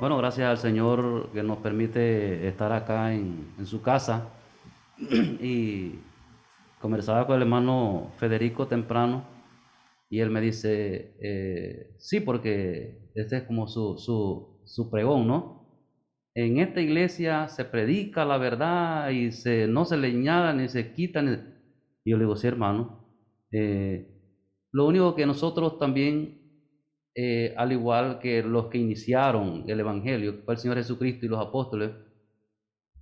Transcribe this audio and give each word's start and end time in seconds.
Bueno, 0.00 0.16
gracias 0.16 0.48
al 0.48 0.58
Señor 0.58 1.30
que 1.32 1.42
nos 1.42 1.58
permite 1.58 2.46
estar 2.46 2.70
acá 2.70 3.12
en, 3.12 3.52
su 3.64 3.82
casa. 3.82 4.28
y 5.40 5.98
conversaba 6.80 7.26
con 7.26 7.34
el 7.34 7.42
hermano 7.42 8.12
Federico 8.16 8.68
temprano 8.68 9.24
y 10.08 10.20
él 10.20 10.30
me 10.30 10.40
dice, 10.40 11.16
eh, 11.20 11.96
sí, 11.98 12.20
porque 12.20 13.10
este 13.16 13.38
es 13.38 13.42
como 13.42 13.66
su, 13.66 13.98
su, 13.98 14.60
su 14.64 14.88
pregón, 14.88 15.26
¿no? 15.26 15.66
En 16.32 16.60
esta 16.60 16.80
iglesia 16.80 17.48
se 17.48 17.64
predica 17.64 18.24
la 18.24 18.38
verdad 18.38 19.10
y 19.10 19.32
se, 19.32 19.66
no 19.66 19.84
se 19.84 19.96
le 19.96 20.08
añada 20.08 20.52
ni 20.52 20.68
se 20.68 20.92
quita. 20.92 21.22
Y 22.04 22.10
yo 22.12 22.16
le 22.16 22.22
digo, 22.22 22.36
sí, 22.36 22.46
hermano. 22.46 23.04
Eh, 23.50 24.06
lo 24.70 24.86
único 24.86 25.16
que 25.16 25.26
nosotros 25.26 25.76
también 25.80 26.47
eh, 27.20 27.52
al 27.56 27.72
igual 27.72 28.20
que 28.20 28.44
los 28.44 28.66
que 28.66 28.78
iniciaron 28.78 29.64
el 29.66 29.80
Evangelio, 29.80 30.40
el 30.46 30.56
Señor 30.56 30.76
Jesucristo 30.76 31.26
y 31.26 31.28
los 31.28 31.44
apóstoles, 31.44 31.90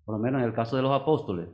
por 0.07 0.15
lo 0.15 0.19
menos 0.19 0.41
en 0.41 0.49
el 0.49 0.55
caso 0.55 0.75
de 0.75 0.81
los 0.81 0.99
apóstoles, 0.99 1.51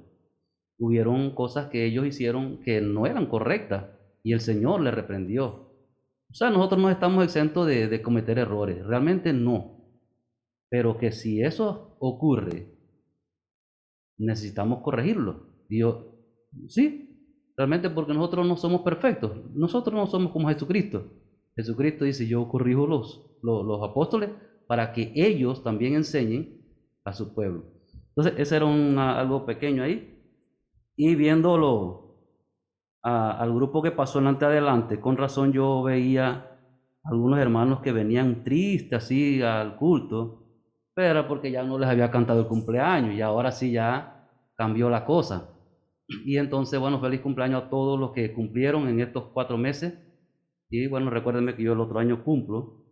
hubieron 0.79 1.34
cosas 1.34 1.70
que 1.70 1.84
ellos 1.84 2.06
hicieron 2.06 2.62
que 2.62 2.80
no 2.80 3.05
eran 3.06 3.27
correctas 3.27 3.87
y 4.23 4.33
el 4.33 4.39
Señor 4.39 4.80
les 4.80 4.95
reprendió. 4.95 5.73
O 6.30 6.34
sea, 6.34 6.51
nosotros 6.51 6.80
no 6.80 6.89
estamos 6.89 7.25
exentos 7.25 7.67
de, 7.67 7.89
de 7.89 8.01
cometer 8.01 8.39
errores, 8.39 8.87
realmente 8.87 9.33
no. 9.33 9.84
Pero 10.70 10.98
que 10.98 11.11
si 11.11 11.42
eso 11.42 11.97
ocurre, 11.98 12.79
necesitamos 14.19 14.83
corregirlo. 14.83 15.48
Y 15.69 15.81
yo, 15.81 16.15
sí, 16.69 17.27
realmente 17.56 17.91
porque 17.91 18.15
nosotros 18.15 18.47
no 18.47 18.56
somos 18.56 18.83
perfectos, 18.83 19.33
nosotros 19.53 19.97
no 19.97 20.06
somos 20.06 20.31
como 20.31 20.48
Jesucristo. 20.48 21.22
Jesucristo 21.56 22.05
dice, 22.05 22.27
yo 22.27 22.48
corrijo 22.48 22.87
los, 22.87 23.38
los, 23.42 23.89
apóstoles 23.89 24.31
para 24.67 24.92
que 24.92 25.12
ellos 25.14 25.62
también 25.62 25.95
enseñen 25.95 26.62
a 27.05 27.12
su 27.12 27.34
pueblo. 27.34 27.64
Entonces, 28.08 28.34
ese 28.39 28.56
era 28.56 28.64
un, 28.64 28.98
algo 28.98 29.45
pequeño 29.45 29.83
ahí. 29.83 30.08
Y 30.97 31.14
viéndolo 31.14 32.00
al 33.03 33.53
grupo 33.53 33.83
que 33.83 33.91
pasó 33.91 34.20
delante 34.20 34.45
adelante, 34.45 35.00
con 35.00 35.17
razón 35.17 35.53
yo 35.53 35.83
veía 35.83 36.53
algunos 37.05 37.41
hermanos 37.41 37.80
que 37.80 37.91
venían 37.91 38.45
tristes 38.45 39.03
así 39.03 39.42
al 39.42 39.77
culto, 39.77 40.47
pero 40.95 41.08
era 41.08 41.28
porque 41.28 41.50
ya 41.50 41.64
no 41.64 41.78
les 41.78 41.89
había 41.89 42.11
cantado 42.11 42.41
el 42.41 42.47
cumpleaños 42.47 43.14
y 43.14 43.20
ahora 43.20 43.50
sí 43.50 43.73
ya 43.73 44.28
cambió 44.55 44.89
la 44.89 45.05
cosa. 45.05 45.48
Y 46.06 46.36
entonces, 46.36 46.78
bueno, 46.78 47.00
feliz 47.00 47.20
cumpleaños 47.20 47.64
a 47.64 47.70
todos 47.70 47.98
los 47.98 48.12
que 48.12 48.33
cumplieron 48.33 48.86
en 48.89 49.00
estos 49.00 49.25
cuatro 49.33 49.56
meses 49.56 49.95
y 50.73 50.87
bueno, 50.87 51.11
recuérdenme 51.11 51.55
que 51.55 51.62
yo 51.62 51.75
el 51.75 51.81
otro 51.81 51.98
año 51.98 52.25
cumplo. 52.25 52.83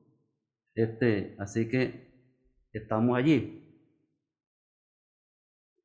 Este, 0.75 1.35
así 1.39 1.67
que 1.67 2.13
estamos 2.75 3.17
allí. 3.17 3.75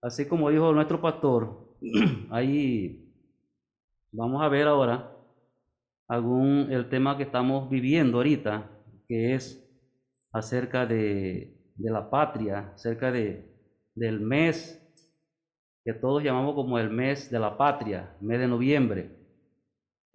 Así 0.02 0.28
como 0.28 0.50
dijo 0.50 0.74
nuestro 0.74 1.00
pastor, 1.00 1.78
ahí 2.32 3.14
vamos 4.12 4.44
a 4.44 4.50
ver 4.50 4.68
ahora 4.68 5.10
algún 6.10 6.68
el 6.70 6.90
tema 6.90 7.16
que 7.16 7.24
estamos 7.24 7.70
viviendo 7.70 8.18
ahorita, 8.18 8.70
que 9.08 9.34
es 9.34 9.66
acerca 10.34 10.86
de, 10.86 11.72
de 11.76 11.92
la 11.92 12.10
patria, 12.10 12.74
acerca 12.76 13.10
de, 13.10 13.56
del 13.96 14.20
mes 14.20 14.82
que 15.86 15.94
todos 15.94 16.22
llamamos 16.22 16.56
como 16.56 16.78
el 16.78 16.90
mes 16.90 17.32
de 17.32 17.40
la 17.40 17.58
patria, 17.58 18.18
mes 18.20 18.40
de 18.40 18.48
noviembre. 18.50 19.25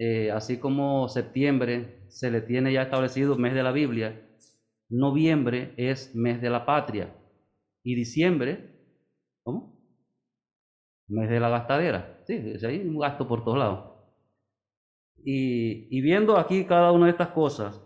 Eh, 0.03 0.31
así 0.31 0.59
como 0.59 1.11
septiembre 1.11 2.07
se 2.09 2.31
le 2.31 2.41
tiene 2.41 2.73
ya 2.73 2.85
establecido 2.85 3.37
mes 3.37 3.53
de 3.53 3.63
la 3.63 3.71
Biblia, 3.71 4.27
noviembre 4.89 5.75
es 5.77 6.15
mes 6.15 6.41
de 6.41 6.49
la 6.49 6.65
patria 6.65 7.15
y 7.85 7.95
diciembre, 7.97 8.81
¿cómo? 9.43 9.79
Mes 11.09 11.29
de 11.29 11.39
la 11.39 11.51
gastadera. 11.51 12.19
Sí, 12.27 12.33
hay 12.65 12.79
un 12.81 12.99
gasto 12.99 13.29
por 13.29 13.45
todos 13.45 13.59
lados. 13.59 13.91
Y, 15.23 15.95
y 15.95 16.01
viendo 16.01 16.39
aquí 16.39 16.65
cada 16.65 16.93
una 16.93 17.05
de 17.05 17.13
estas 17.13 17.29
cosas, 17.29 17.79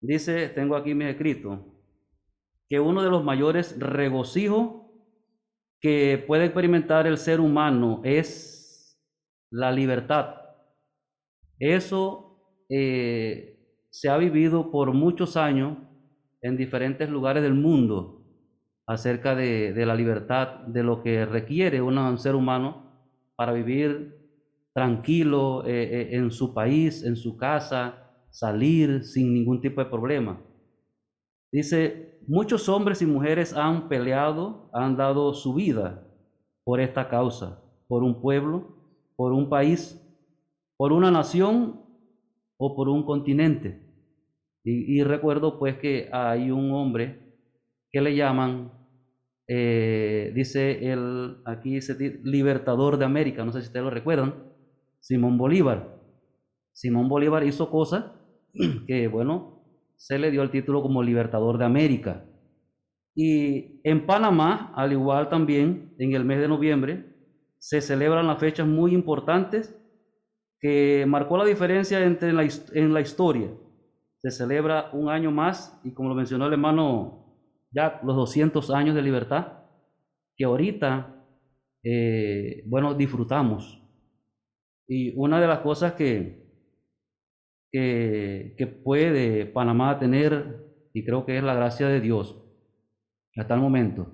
dice, 0.00 0.48
tengo 0.48 0.74
aquí 0.74 0.96
mi 0.96 1.04
escrito, 1.04 1.64
que 2.68 2.80
uno 2.80 3.04
de 3.04 3.10
los 3.10 3.22
mayores 3.22 3.78
regocijos 3.78 4.82
que 5.80 6.24
puede 6.26 6.46
experimentar 6.46 7.06
el 7.06 7.18
ser 7.18 7.38
humano 7.38 8.00
es 8.02 9.00
la 9.48 9.70
libertad. 9.70 10.45
Eso 11.58 12.64
eh, 12.68 13.58
se 13.90 14.08
ha 14.08 14.16
vivido 14.16 14.70
por 14.70 14.92
muchos 14.92 15.36
años 15.36 15.78
en 16.42 16.56
diferentes 16.56 17.08
lugares 17.08 17.42
del 17.42 17.54
mundo 17.54 18.22
acerca 18.86 19.34
de, 19.34 19.84
la 19.84 19.94
libertad, 19.94 20.60
de 20.66 20.82
lo 20.82 21.02
que 21.02 21.26
requiere 21.26 21.82
un 21.82 22.18
ser 22.18 22.34
humano 22.34 22.84
para 23.34 23.52
vivir 23.52 24.16
tranquilo 24.72 25.66
eh, 25.66 25.82
eh, 25.82 26.08
en 26.16 26.30
su 26.30 26.54
país, 26.54 27.02
en 27.02 27.16
su 27.16 27.36
casa, 27.36 28.12
salir 28.30 29.02
sin 29.04 29.32
ningún 29.32 29.60
tipo 29.60 29.82
de 29.82 29.90
problema. 29.90 30.40
Dice, 31.50 32.20
muchos 32.28 32.68
hombres 32.68 33.00
y 33.00 33.06
mujeres 33.06 33.54
han 33.54 33.88
peleado, 33.88 34.68
han 34.72 34.96
dado 34.96 35.32
su 35.32 35.54
vida 35.54 36.06
por 36.62 36.80
esta 36.80 37.08
causa, 37.08 37.62
por 37.88 38.02
un 38.02 38.20
pueblo, 38.20 38.76
por 39.16 39.32
un 39.32 39.48
país 39.48 40.05
por 40.76 40.92
una 40.92 41.10
nación 41.10 41.80
o 42.58 42.76
por 42.76 42.88
un 42.88 43.04
continente. 43.04 43.82
Y, 44.68 45.04
recuerdo 45.04 45.60
pues 45.60 45.78
que 45.78 46.08
hay 46.12 46.50
un 46.50 46.72
hombre 46.72 47.20
que 47.92 48.00
le 48.00 48.16
llaman, 48.16 48.72
eh, 49.46 50.32
dice 50.34 50.90
el, 50.90 51.36
aquí 51.44 51.74
dice 51.74 51.96
libertador 52.24 52.98
de 52.98 53.04
América, 53.04 53.44
no 53.44 53.52
sé 53.52 53.60
si 53.60 53.68
ustedes 53.68 53.84
lo 53.84 53.90
recuerdan, 53.90 54.34
Simón 54.98 55.38
Bolívar. 55.38 56.00
Simón 56.72 57.08
Bolívar 57.08 57.44
hizo 57.44 57.70
cosas 57.70 58.06
que, 58.88 59.06
bueno, 59.06 59.62
se 59.94 60.18
le 60.18 60.32
dio 60.32 60.42
el 60.42 60.50
título 60.50 60.82
como 60.82 61.00
libertador 61.00 61.58
de 61.58 61.64
América. 61.64 62.24
Y 63.14 63.80
en 63.84 64.04
Panamá, 64.04 64.72
al 64.74 64.92
igual 64.92 65.28
también, 65.28 65.94
en 65.98 66.12
el 66.12 66.24
mes 66.24 66.40
de 66.40 66.48
noviembre, 66.48 67.14
se 67.58 67.80
celebran 67.80 68.26
las 68.26 68.38
fechas 68.38 68.66
muy 68.66 68.92
importantes 68.94 69.74
que 70.60 71.04
marcó 71.06 71.36
la 71.36 71.44
diferencia 71.44 72.04
entre 72.04 72.32
la, 72.32 72.48
en 72.72 72.94
la 72.94 73.00
historia. 73.00 73.50
Se 74.22 74.30
celebra 74.30 74.90
un 74.92 75.08
año 75.08 75.30
más 75.30 75.78
y 75.84 75.92
como 75.92 76.08
lo 76.08 76.14
mencionó 76.14 76.46
el 76.46 76.54
hermano, 76.54 77.26
ya 77.70 78.00
los 78.02 78.16
200 78.16 78.70
años 78.70 78.94
de 78.94 79.02
libertad, 79.02 79.64
que 80.36 80.44
ahorita, 80.44 81.24
eh, 81.82 82.64
bueno, 82.66 82.94
disfrutamos. 82.94 83.82
Y 84.88 85.12
una 85.16 85.40
de 85.40 85.46
las 85.46 85.60
cosas 85.60 85.92
que, 85.92 86.46
que, 87.70 88.54
que 88.56 88.66
puede 88.66 89.46
Panamá 89.46 89.98
tener, 89.98 90.64
y 90.92 91.04
creo 91.04 91.26
que 91.26 91.36
es 91.36 91.44
la 91.44 91.54
gracia 91.54 91.88
de 91.88 92.00
Dios, 92.00 92.42
hasta 93.36 93.54
el 93.54 93.60
momento. 93.60 94.12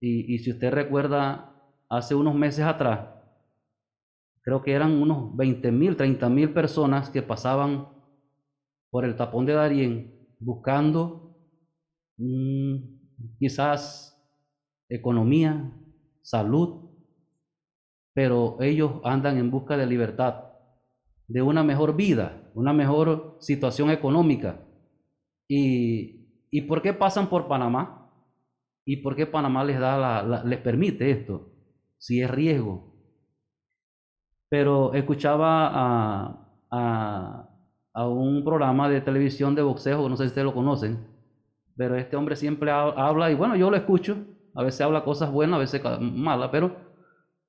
Y, 0.00 0.34
y 0.34 0.38
si 0.38 0.52
usted 0.52 0.70
recuerda, 0.70 1.52
hace 1.88 2.14
unos 2.14 2.34
meses 2.34 2.64
atrás, 2.64 3.15
creo 4.46 4.62
que 4.62 4.72
eran 4.72 4.92
unos 5.02 5.36
20 5.36 5.72
mil, 5.72 5.96
30 5.96 6.28
mil 6.28 6.52
personas 6.52 7.10
que 7.10 7.20
pasaban 7.20 7.88
por 8.90 9.04
el 9.04 9.16
tapón 9.16 9.44
de 9.44 9.54
Darién 9.54 10.28
buscando 10.38 11.36
quizás 13.40 14.16
economía, 14.88 15.72
salud, 16.22 16.90
pero 18.14 18.56
ellos 18.60 19.00
andan 19.02 19.36
en 19.36 19.50
busca 19.50 19.76
de 19.76 19.84
libertad, 19.84 20.44
de 21.26 21.42
una 21.42 21.64
mejor 21.64 21.96
vida, 21.96 22.48
una 22.54 22.72
mejor 22.72 23.38
situación 23.40 23.90
económica. 23.90 24.64
¿Y, 25.48 26.46
y 26.52 26.62
por 26.62 26.82
qué 26.82 26.92
pasan 26.92 27.28
por 27.28 27.48
Panamá? 27.48 28.12
¿Y 28.84 28.98
por 28.98 29.16
qué 29.16 29.26
Panamá 29.26 29.64
les, 29.64 29.80
da 29.80 30.44
les 30.44 30.60
permite 30.60 31.10
esto? 31.10 31.52
Si 31.98 32.20
es 32.20 32.30
riesgo, 32.30 32.85
pero 34.48 34.94
escuchaba 34.94 35.70
a, 35.72 37.48
a, 37.94 38.08
un 38.08 38.44
programa 38.44 38.88
de 38.88 39.00
televisión 39.00 39.54
de 39.54 39.62
boxeo, 39.62 40.08
no 40.08 40.16
sé 40.16 40.24
si 40.24 40.28
ustedes 40.28 40.44
lo 40.44 40.54
conocen, 40.54 40.98
pero 41.76 41.96
este 41.96 42.16
hombre 42.16 42.36
siempre 42.36 42.70
habla, 42.70 43.30
y 43.30 43.34
bueno, 43.34 43.56
yo 43.56 43.70
lo 43.70 43.76
escucho, 43.76 44.18
a 44.54 44.62
veces 44.62 44.80
habla 44.82 45.04
cosas 45.04 45.30
buenas, 45.30 45.56
a 45.56 45.60
veces 45.60 45.82
malas, 46.00 46.50
pero 46.52 46.76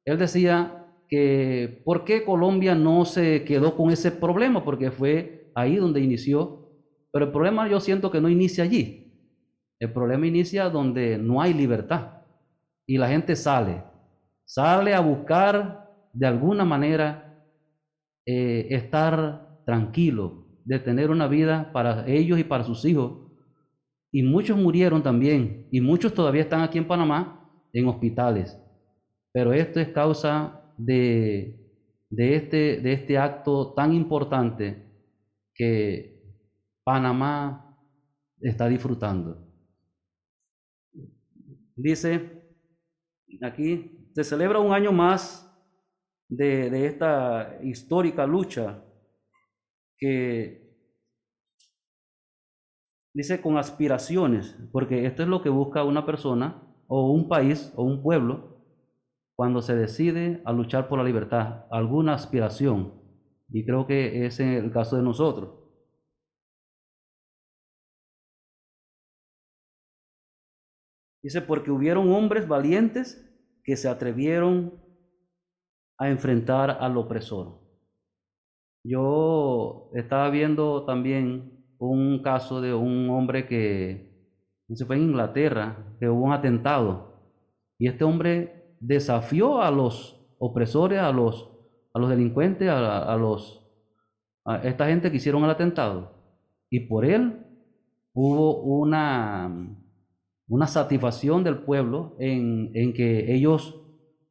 él 0.05 0.17
decía 0.17 0.85
que 1.09 1.81
por 1.85 2.03
qué 2.03 2.23
Colombia 2.23 2.75
no 2.75 3.05
se 3.05 3.43
quedó 3.43 3.75
con 3.75 3.91
ese 3.91 4.11
problema, 4.11 4.63
porque 4.63 4.91
fue 4.91 5.51
ahí 5.55 5.75
donde 5.75 6.01
inició, 6.01 6.69
pero 7.11 7.25
el 7.25 7.31
problema 7.31 7.67
yo 7.67 7.79
siento 7.79 8.09
que 8.09 8.21
no 8.21 8.29
inicia 8.29 8.63
allí, 8.63 9.13
el 9.79 9.91
problema 9.91 10.27
inicia 10.27 10.69
donde 10.69 11.17
no 11.17 11.41
hay 11.41 11.53
libertad 11.53 12.23
y 12.85 12.97
la 12.97 13.09
gente 13.09 13.35
sale, 13.35 13.83
sale 14.45 14.93
a 14.93 15.01
buscar 15.01 15.86
de 16.17 16.25
alguna 16.25 16.65
manera 16.65 17.45
eh, 18.25 18.67
estar 18.71 19.61
tranquilo, 19.65 20.47
de 20.65 20.79
tener 20.79 21.11
una 21.11 21.27
vida 21.27 21.71
para 21.71 22.07
ellos 22.07 22.39
y 22.39 22.43
para 22.43 22.63
sus 22.63 22.83
hijos, 22.85 23.23
Y 24.11 24.23
muchos 24.23 24.57
murieron 24.57 25.03
también, 25.03 25.67
y 25.71 25.81
muchos 25.81 26.13
todavía 26.13 26.41
están 26.41 26.61
aquí 26.61 26.77
en 26.77 26.87
Panamá 26.87 27.51
en 27.73 27.87
hospitales. 27.87 28.57
Pero 29.33 29.53
esto 29.53 29.79
es 29.79 29.89
causa 29.89 30.63
de, 30.77 31.59
de, 32.09 32.35
este, 32.35 32.81
de 32.81 32.93
este 32.93 33.17
acto 33.17 33.73
tan 33.75 33.93
importante 33.93 34.65
que 35.53 36.23
Panamá 36.83 37.77
está 38.39 38.67
disfrutando. 38.67 39.45
Dice 41.75 42.41
aquí, 43.43 44.09
se 44.15 44.23
celebra 44.23 44.59
un 44.59 44.73
año 44.73 44.91
más 44.91 45.46
de, 46.29 46.85
esta 46.85 47.57
histórica 47.63 48.25
lucha 48.25 48.83
que 49.97 50.67
dice 53.13 53.41
con 53.41 53.57
aspiraciones, 53.57 54.55
porque 54.71 55.05
esto 55.05 55.23
es 55.23 55.29
lo 55.29 55.41
que 55.41 55.49
busca 55.49 55.83
una 55.83 56.05
persona 56.05 56.61
o 56.87 57.11
un 57.11 57.27
país 57.27 57.73
o 57.75 57.83
un 57.83 58.03
pueblo 58.03 58.57
cuando 59.35 59.61
se 59.61 59.75
decide 59.75 60.41
a 60.45 60.51
luchar 60.51 60.87
por 60.87 60.99
la 60.99 61.05
libertad, 61.05 61.65
alguna 61.71 62.13
aspiración. 62.13 62.93
Y 63.49 63.65
creo 63.65 63.87
que 63.87 64.25
es 64.25 64.39
el 64.39 64.71
caso 64.71 64.97
de 64.97 65.03
nosotros. 65.03 65.67
Dice, 71.23 71.41
porque 71.41 71.71
hubieron 71.71 72.11
hombres 72.11 72.47
valientes 72.47 73.23
que 73.63 73.75
se 73.75 73.89
atrevieron 73.89 74.86
a 75.97 76.09
enfrentar 76.09 76.77
al 76.79 76.97
opresor. 76.97 77.59
Yo 78.83 79.89
estaba 79.93 80.29
viendo 80.29 80.85
también 80.85 81.57
un 81.79 82.21
caso 82.21 82.61
de 82.61 82.73
un 82.73 83.09
hombre 83.09 83.47
que, 83.47 84.15
se 84.73 84.85
fue 84.85 84.97
en 84.97 85.03
Inglaterra, 85.03 85.95
que 85.99 86.07
hubo 86.07 86.25
un 86.25 86.33
atentado. 86.33 87.33
Y 87.77 87.87
este 87.87 88.03
hombre 88.03 88.75
desafió 88.79 89.61
a 89.61 89.71
los 89.71 90.25
opresores, 90.39 90.99
a 90.99 91.11
los, 91.11 91.51
a 91.93 91.99
los 91.99 92.09
delincuentes, 92.09 92.69
a, 92.69 93.15
los, 93.17 93.63
a 94.45 94.57
esta 94.57 94.87
gente 94.87 95.11
que 95.11 95.17
hicieron 95.17 95.43
el 95.43 95.49
atentado. 95.49 96.13
Y 96.69 96.81
por 96.81 97.05
él 97.05 97.45
hubo 98.13 98.61
una, 98.61 99.77
una 100.47 100.67
satisfacción 100.67 101.43
del 101.43 101.59
pueblo 101.59 102.15
en, 102.19 102.71
en 102.73 102.93
que 102.93 103.33
ellos 103.33 103.81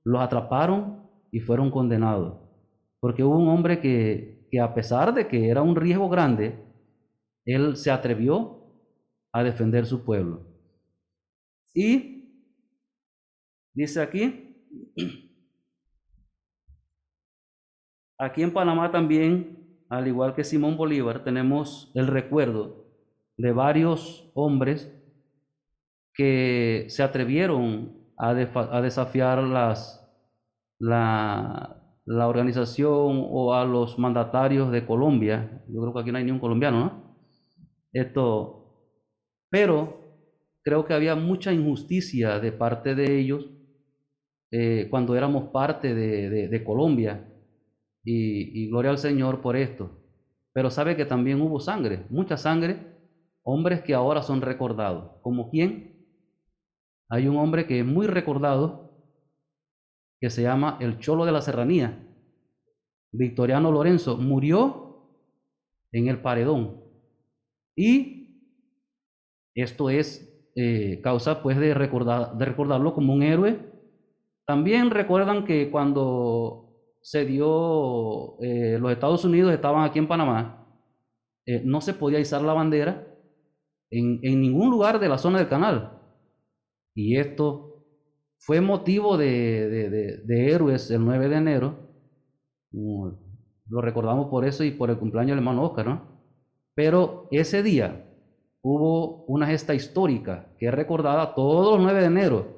los 0.04 0.20
atraparon 0.20 1.05
y 1.30 1.40
fueron 1.40 1.70
condenados. 1.70 2.38
Porque 3.00 3.22
hubo 3.22 3.38
un 3.38 3.48
hombre 3.48 3.80
que, 3.80 4.46
que 4.50 4.60
a 4.60 4.74
pesar 4.74 5.14
de 5.14 5.28
que 5.28 5.48
era 5.48 5.62
un 5.62 5.76
riesgo 5.76 6.08
grande, 6.08 6.58
él 7.44 7.76
se 7.76 7.90
atrevió 7.90 8.56
a 9.32 9.42
defender 9.42 9.86
su 9.86 10.04
pueblo. 10.04 10.46
Y 11.74 12.40
dice 13.74 14.00
aquí, 14.00 14.56
aquí 18.18 18.42
en 18.42 18.52
Panamá 18.52 18.90
también, 18.90 19.84
al 19.88 20.08
igual 20.08 20.34
que 20.34 20.42
Simón 20.42 20.76
Bolívar, 20.76 21.22
tenemos 21.22 21.92
el 21.94 22.06
recuerdo 22.06 22.86
de 23.36 23.52
varios 23.52 24.30
hombres 24.34 24.92
que 26.14 26.86
se 26.88 27.02
atrevieron 27.02 27.94
a, 28.16 28.32
desafiar 28.32 29.42
las, 29.42 30.05
la, 30.78 31.76
la 32.04 32.28
organización 32.28 33.26
o 33.30 33.54
a 33.54 33.64
los 33.64 33.98
mandatarios 33.98 34.70
de 34.70 34.86
Colombia. 34.86 35.64
Yo 35.68 35.80
creo 35.80 35.94
que 35.94 36.00
aquí 36.00 36.12
no 36.12 36.18
hay 36.18 36.24
ni 36.24 36.30
un 36.30 36.38
colombiano, 36.38 36.80
¿no? 36.80 37.16
Esto, 37.92 38.92
pero 39.50 40.06
creo 40.62 40.84
que 40.84 40.94
había 40.94 41.16
mucha 41.16 41.52
injusticia 41.52 42.38
de 42.40 42.52
parte 42.52 42.94
de 42.94 43.18
ellos 43.18 43.46
eh, 44.50 44.86
cuando 44.90 45.16
éramos 45.16 45.50
parte 45.50 45.94
de, 45.94 46.64
Colombia. 46.64 47.32
Y, 48.04 48.62
y, 48.62 48.68
gloria 48.68 48.92
al 48.92 48.98
Señor 48.98 49.40
por 49.40 49.56
esto. 49.56 49.90
Pero 50.52 50.70
sabe 50.70 50.96
que 50.96 51.04
también 51.04 51.40
hubo 51.40 51.58
sangre, 51.58 52.06
mucha 52.08 52.36
sangre, 52.36 52.96
hombres 53.42 53.82
que 53.82 53.94
ahora 53.94 54.22
son 54.22 54.40
recordados. 54.40 55.20
¿Como 55.22 55.50
quién? 55.50 56.06
Hay 57.08 57.26
un 57.28 57.36
hombre 57.36 57.66
que 57.66 57.80
es 57.80 57.86
muy 57.86 58.06
recordado, 58.06 58.85
que 60.26 60.30
se 60.30 60.42
llama 60.42 60.76
el 60.80 60.98
Cholo 60.98 61.24
de 61.24 61.30
la 61.30 61.40
Serranía. 61.40 62.04
Victoriano 63.12 63.70
Lorenzo 63.70 64.16
murió 64.16 65.08
en 65.92 66.08
el 66.08 66.20
paredón. 66.20 66.82
Y 67.76 68.42
esto 69.54 69.88
es 69.88 70.50
eh, 70.56 71.00
causa 71.00 71.44
pues 71.44 71.56
de, 71.58 71.74
recordar, 71.74 72.36
de 72.36 72.44
recordarlo 72.44 72.92
como 72.92 73.14
un 73.14 73.22
héroe. 73.22 73.70
También 74.44 74.90
recuerdan 74.90 75.44
que 75.44 75.70
cuando 75.70 76.74
se 77.02 77.24
dio, 77.24 78.36
eh, 78.42 78.78
los 78.80 78.90
Estados 78.90 79.24
Unidos 79.24 79.52
estaban 79.52 79.84
aquí 79.84 80.00
en 80.00 80.08
Panamá, 80.08 80.66
eh, 81.46 81.62
no 81.64 81.80
se 81.80 81.94
podía 81.94 82.18
izar 82.18 82.42
la 82.42 82.52
bandera 82.52 83.06
en, 83.92 84.18
en, 84.24 84.40
ningún 84.40 84.70
lugar 84.70 84.98
de 84.98 85.08
la 85.08 85.18
zona 85.18 85.38
del 85.38 85.48
canal. 85.48 86.00
Y 86.96 87.16
esto 87.16 87.75
fue 88.38 88.60
motivo 88.60 89.16
de, 89.16 89.68
de, 89.68 90.22
de, 90.24 90.50
héroes 90.52 90.90
el 90.90 91.04
9 91.04 91.28
de 91.28 91.36
enero. 91.36 91.74
Lo 92.72 93.80
recordamos 93.80 94.28
por 94.28 94.44
eso 94.44 94.62
y 94.64 94.70
por 94.70 94.90
el 94.90 94.98
cumpleaños 94.98 95.30
del 95.30 95.38
hermano 95.38 95.64
Oscar, 95.64 95.86
¿no? 95.86 96.16
Pero 96.74 97.28
ese 97.30 97.62
día 97.62 98.04
hubo 98.62 99.24
una 99.26 99.46
gesta 99.46 99.74
histórica 99.74 100.54
que 100.58 100.66
es 100.66 100.74
recordada 100.74 101.34
todos 101.34 101.76
los 101.76 101.82
9 101.82 102.00
de 102.00 102.06
enero. 102.06 102.56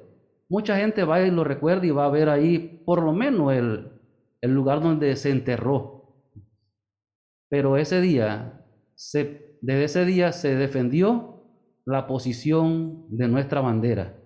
Mucha 0.49 0.77
gente 0.77 1.03
va 1.03 1.21
y 1.21 1.31
lo 1.31 1.43
recuerda 1.43 1.85
y 1.85 1.91
va 1.91 2.05
a 2.05 2.09
ver 2.09 2.29
ahí 2.29 2.83
por 2.85 3.01
lo 3.01 3.13
menos 3.13 3.53
el, 3.53 3.91
el 4.41 4.53
lugar 4.53 4.81
donde 4.81 5.15
se 5.15 5.31
enterró. 5.31 5.99
Pero 7.49 7.77
ese 7.77 8.01
día, 8.01 8.65
se, 8.95 9.57
desde 9.61 9.83
ese 9.83 10.05
día 10.05 10.31
se 10.31 10.55
defendió 10.55 11.43
la 11.85 12.07
posición 12.07 13.05
de 13.09 13.27
nuestra 13.27 13.61
bandera. 13.61 14.18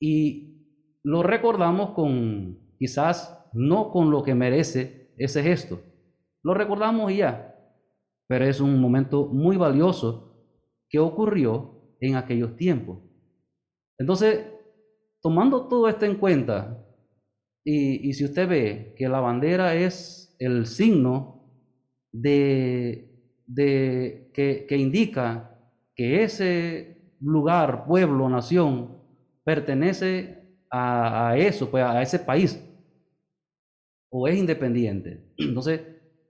Y 0.00 0.56
lo 1.02 1.22
recordamos 1.22 1.90
con, 1.90 2.58
quizás 2.78 3.48
no 3.52 3.90
con 3.90 4.10
lo 4.10 4.22
que 4.22 4.34
merece 4.34 5.12
ese 5.16 5.42
gesto. 5.42 5.80
Lo 6.42 6.54
recordamos 6.54 7.10
y 7.12 7.18
ya, 7.18 7.56
pero 8.26 8.44
es 8.44 8.60
un 8.60 8.80
momento 8.80 9.26
muy 9.26 9.56
valioso 9.56 10.36
que 10.88 10.98
ocurrió 10.98 11.94
en 12.00 12.16
aquellos 12.16 12.56
tiempos. 12.56 12.98
Entonces, 13.98 14.46
tomando 15.22 15.68
todo 15.68 15.88
esto 15.88 16.04
en 16.04 16.16
cuenta, 16.16 16.82
y, 17.64 18.12
si 18.12 18.24
usted 18.24 18.48
ve 18.48 18.94
que 18.96 19.08
la 19.08 19.18
bandera 19.18 19.74
es 19.74 20.36
el 20.38 20.66
signo 20.66 21.42
de, 22.12 23.10
de 23.46 24.30
que, 24.32 24.66
que 24.68 24.76
indica 24.76 25.58
que 25.96 26.22
ese 26.22 27.16
lugar, 27.20 27.84
pueblo, 27.86 28.28
nación, 28.28 28.95
pertenece 29.46 30.42
a, 30.68 31.36
eso, 31.38 31.70
pues 31.70 31.84
a 31.84 32.02
ese 32.02 32.18
país, 32.18 32.60
o 34.10 34.26
es 34.26 34.36
independiente. 34.36 35.24
Entonces, 35.38 35.82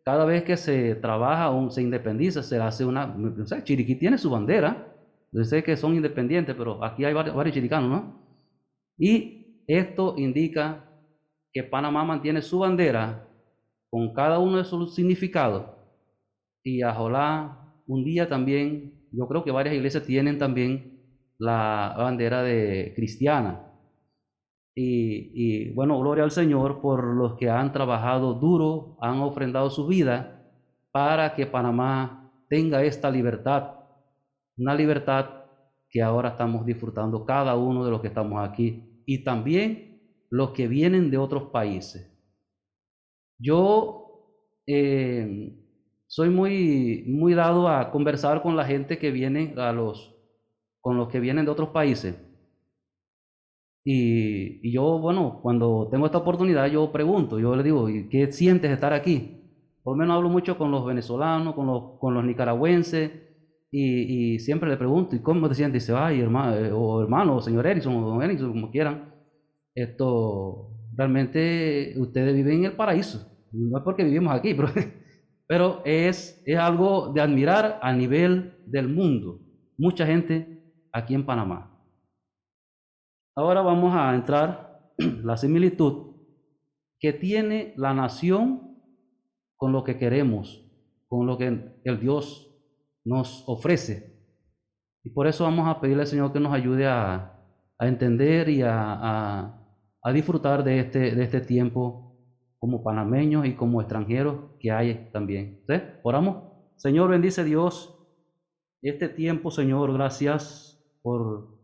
cada 0.05 0.27
vez 0.27 0.45
que 0.45 0.57
se 0.59 0.95
trabaja 0.97 1.51
o 1.51 1.71
se 1.71 1.83
independiza, 1.83 2.43
se 2.43 2.59
hace 2.61 2.85
una... 2.85 3.17
Chiriquí 3.65 3.95
tiene 3.95 4.19
su 4.19 4.29
bandera, 4.29 4.95
yo 5.33 5.45
sé 5.45 5.65
que 5.65 5.77
son 5.79 5.95
independientes, 5.97 6.55
pero 6.57 6.85
aquí 6.85 7.05
hay 7.07 7.15
varios, 7.15 7.55
chiricanos, 7.55 7.91
¿no? 7.91 8.23
Y 8.99 9.63
esto 9.67 10.15
indica 10.19 10.85
que 11.53 11.65
Panamá 11.65 12.05
mantiene 12.05 12.43
su 12.43 12.59
bandera 12.59 13.27
con 13.91 14.13
cada 14.13 14.39
uno 14.39 14.59
de 14.59 14.65
sus 14.65 14.95
significados. 14.95 15.65
Y 16.63 16.83
Ajolá, 16.83 17.75
un 17.87 18.05
día 18.05 18.29
también, 18.29 19.09
yo 19.11 19.27
creo 19.27 19.43
que 19.43 19.51
varias 19.51 19.75
iglesias 19.75 20.05
tienen 20.05 20.39
también 20.39 20.96
la 21.39 21.95
bandera 21.97 22.43
de 22.43 22.93
cristiana. 22.95 23.63
Y, 24.79 25.73
bueno, 25.73 25.99
gloria 25.99 26.25
al 26.25 26.31
Señor 26.31 26.83
por 26.83 27.03
los 27.05 27.35
que 27.37 27.49
han 27.49 27.73
trabajado 27.73 28.35
duro, 28.35 28.99
han 29.01 29.21
ofrendado 29.21 29.71
su 29.71 29.87
vida 29.87 30.53
para 30.91 31.35
que 31.35 31.47
Panamá 31.47 32.31
tenga 32.49 32.83
esta 32.83 33.11
libertad, 33.11 33.73
una 34.59 34.75
libertad 34.75 35.45
que 35.89 36.03
ahora 36.03 36.31
estamos 36.31 36.67
disfrutando 36.67 37.25
cada 37.25 37.57
uno 37.57 37.85
de 37.87 37.91
los 37.91 38.03
que 38.03 38.09
estamos 38.09 38.47
aquí 38.47 39.03
y 39.07 39.25
también 39.25 40.01
los 40.31 40.51
que 40.51 40.69
vienen 40.69 41.11
de 41.11 41.17
otros 41.17 41.45
países. 41.45 42.13
Yo 43.39 44.31
eh, 44.67 45.57
soy 46.07 46.29
muy, 46.29 47.05
muy 47.07 47.35
dado 47.35 47.69
a 47.69 47.91
conversar 47.91 48.43
con 48.43 48.57
la 48.57 48.65
gente 48.65 48.99
que 48.99 49.11
viene 49.11 49.55
a 49.57 49.73
los, 49.73 50.16
con 50.87 50.97
los 50.97 51.09
que 51.09 51.19
vienen 51.19 51.45
de 51.45 51.51
otros 51.51 51.71
países 51.71 52.15
y, 53.83 54.71
yo, 54.71 55.01
bueno, 55.01 55.41
cuando 55.43 55.89
tengo 55.91 56.07
esta 56.07 56.19
oportunidad, 56.19 56.67
yo 56.69 56.93
pregunto, 56.93 57.41
yo 57.41 57.57
le 57.57 57.65
digo, 57.65 57.89
¿qué 58.09 58.31
sientes 58.31 58.71
estar 58.71 58.93
aquí? 58.93 59.43
Por 59.83 59.97
lo 59.97 59.99
menos 59.99 60.17
hablo 60.17 60.29
mucho 60.29 60.57
con 60.57 60.71
los 60.71 60.87
venezolanos, 60.87 61.57
con 61.57 62.15
los, 62.15 62.25
nicaragüenses, 62.25 63.11
y, 63.73 64.39
siempre 64.39 64.71
le 64.71 64.77
pregunto, 64.77 65.17
¿y 65.17 65.19
cómo 65.19 65.49
te 65.49 65.57
sientes? 65.57 65.83
Dice, 65.83 65.99
ay, 65.99 66.21
hermano, 66.21 66.79
o 66.79 67.03
hermano, 67.03 67.37
o 67.37 67.41
señor 67.41 67.67
Erickson, 67.67 67.97
o 67.97 68.09
don 68.09 68.23
Erickson, 68.23 68.53
como 68.53 68.71
quieran. 68.71 69.13
Esto, 69.75 70.71
realmente 70.97 71.95
ustedes 71.97 72.33
viven 72.33 72.59
en 72.59 72.65
el 72.67 72.73
paraíso. 72.73 73.29
No 73.51 73.79
es 73.79 73.85
porque 73.85 74.05
vivimos 74.05 74.33
aquí, 74.33 74.55
pero, 74.55 74.69
pero 75.49 75.83
es, 75.85 76.41
es 76.47 76.57
algo 76.57 77.13
de 77.13 77.23
admirar 77.23 77.81
a 77.83 77.93
nivel 77.93 78.55
del 78.67 78.89
mundo. 78.89 79.41
Mucha 79.79 80.07
gente 80.07 80.56
aquí 80.97 81.15
en 81.15 81.27
Panamá. 81.27 81.71
Ahora 83.37 83.61
vamos 83.61 83.95
a 83.95 84.15
entrar 84.15 84.93
la 84.99 85.37
similitud 85.37 86.17
que 86.99 87.13
tiene 87.13 87.75
la 87.77 87.93
nación 87.93 88.79
con 89.57 89.73
lo 89.73 89.85
que 89.85 89.99
queremos, 89.99 90.67
con 91.07 91.27
lo 91.27 91.37
que 91.37 91.77
el 91.85 92.01
Dios 92.01 92.51
nos 93.05 93.45
ofrece. 93.47 94.17
Y 95.05 95.11
por 95.11 95.27
eso 95.27 95.45
vamos 95.45 95.69
a 95.69 95.81
pedirle 95.81 96.03
al 96.03 96.09
Señor 96.09 96.33
que 96.33 96.41
nos 96.41 96.53
ayude 96.53 96.87
a, 96.87 97.33
entender 97.79 98.49
y 98.49 98.63
a, 98.63 98.73
a, 98.73 99.69
a, 100.03 100.13
disfrutar 100.13 100.65
de 100.65 100.81
este, 100.81 101.15
de 101.15 101.23
este 101.23 101.43
tiempo 101.43 102.17
como 102.59 102.83
panameños 102.83 103.45
y 103.45 103.55
como 103.55 103.83
extranjeros 103.83 104.53
que 104.59 104.73
hay 104.73 105.11
también. 105.13 105.63
¿Sí? 105.69 105.75
Oramos. 106.03 106.55
Señor, 106.77 107.11
bendice 107.11 107.45
Dios 107.45 107.93
este 108.81 109.11
tiempo, 109.11 109.51
Señor. 109.51 109.93
Gracias 109.93 110.76
por 111.07 111.57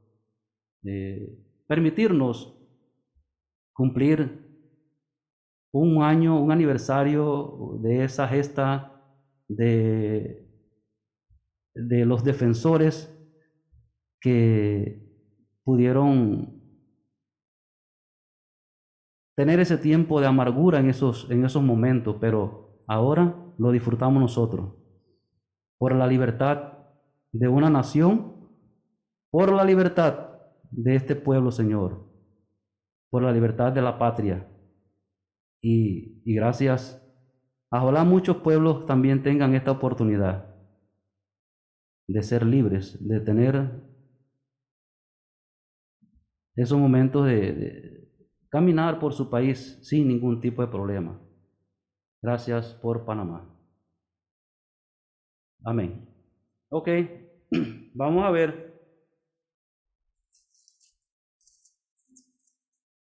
eh, 0.84 1.36
permitirnos 1.66 2.56
cumplir 3.72 4.40
un 5.72 6.00
año, 6.00 6.40
un 6.40 6.52
aniversario 6.52 7.76
de 7.80 8.04
esa 8.04 8.28
gesta 8.28 9.02
de, 9.48 10.48
de 11.74 12.06
los 12.06 12.22
defensores 12.22 13.12
que 14.20 15.10
pudieron 15.64 16.62
tener 19.34 19.58
ese 19.58 19.76
tiempo 19.76 20.20
de 20.20 20.28
amargura 20.28 20.78
en 20.78 20.88
esos, 20.88 21.28
en 21.32 21.44
esos 21.44 21.64
momentos, 21.64 22.18
pero 22.20 22.84
ahora 22.86 23.34
lo 23.58 23.72
disfrutamos 23.72 24.22
nosotros 24.22 24.76
por 25.78 25.96
la 25.96 26.06
libertad 26.06 26.74
de 27.32 27.48
una 27.48 27.70
nación, 27.70 28.41
por 29.32 29.50
la 29.50 29.64
libertad 29.64 30.28
de 30.70 30.94
este 30.94 31.16
pueblo, 31.16 31.50
Señor, 31.50 32.06
por 33.08 33.22
la 33.22 33.32
libertad 33.32 33.72
de 33.72 33.80
la 33.80 33.98
patria. 33.98 34.46
Y, 35.62 36.20
y 36.24 36.34
gracias. 36.34 37.02
Ojalá 37.70 38.04
muchos 38.04 38.36
pueblos 38.36 38.84
también 38.84 39.22
tengan 39.22 39.54
esta 39.54 39.70
oportunidad 39.70 40.54
de 42.06 42.22
ser 42.22 42.44
libres, 42.44 42.98
de 43.08 43.20
tener 43.20 43.70
esos 46.54 46.78
momentos 46.78 47.24
de, 47.24 47.52
de, 47.52 48.08
caminar 48.50 49.00
por 49.00 49.14
su 49.14 49.30
país 49.30 49.78
sin 49.80 50.08
ningún 50.08 50.42
tipo 50.42 50.60
de 50.60 50.68
problema. 50.68 51.18
Gracias 52.20 52.74
por 52.74 53.06
Panamá. 53.06 53.48
Amén. 55.64 56.06
Ok, 56.68 56.88
vamos 57.94 58.24
a 58.24 58.30
ver 58.30 58.61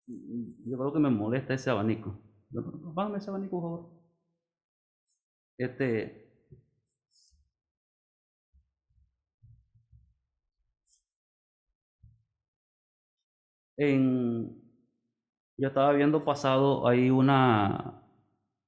yo 0.08 0.78
creo 0.78 0.94
que 0.94 1.00
me 1.00 1.10
molesta 1.10 1.54
ese 1.54 1.70
abanico. 1.70 2.20
Bájame 2.52 3.18
ese 3.18 3.30
abanico, 3.30 3.62
por 3.62 3.62
favor. 3.62 4.06
Este. 5.58 6.26
En, 13.78 14.62
yo 15.58 15.68
estaba 15.68 15.92
viendo 15.94 16.24
pasado 16.26 16.88
ahí 16.88 17.10
una, 17.10 18.04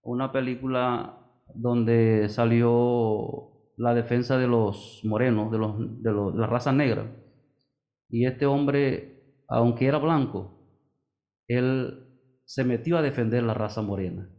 una 0.01 0.31
película 0.31 1.17
donde 1.53 2.27
salió 2.29 3.51
la 3.77 3.93
defensa 3.93 4.37
de 4.37 4.47
los 4.47 5.01
morenos, 5.05 5.51
de, 5.51 5.57
los, 5.59 6.03
de 6.03 6.11
la 6.39 6.47
raza 6.47 6.71
negra. 6.73 7.05
Y 8.09 8.25
este 8.25 8.45
hombre, 8.45 9.43
aunque 9.47 9.87
era 9.87 9.97
blanco, 9.99 10.56
él 11.47 12.07
se 12.45 12.63
metió 12.63 12.97
a 12.97 13.01
defender 13.01 13.43
la 13.43 13.53
raza 13.53 13.81
morena. 13.81 14.29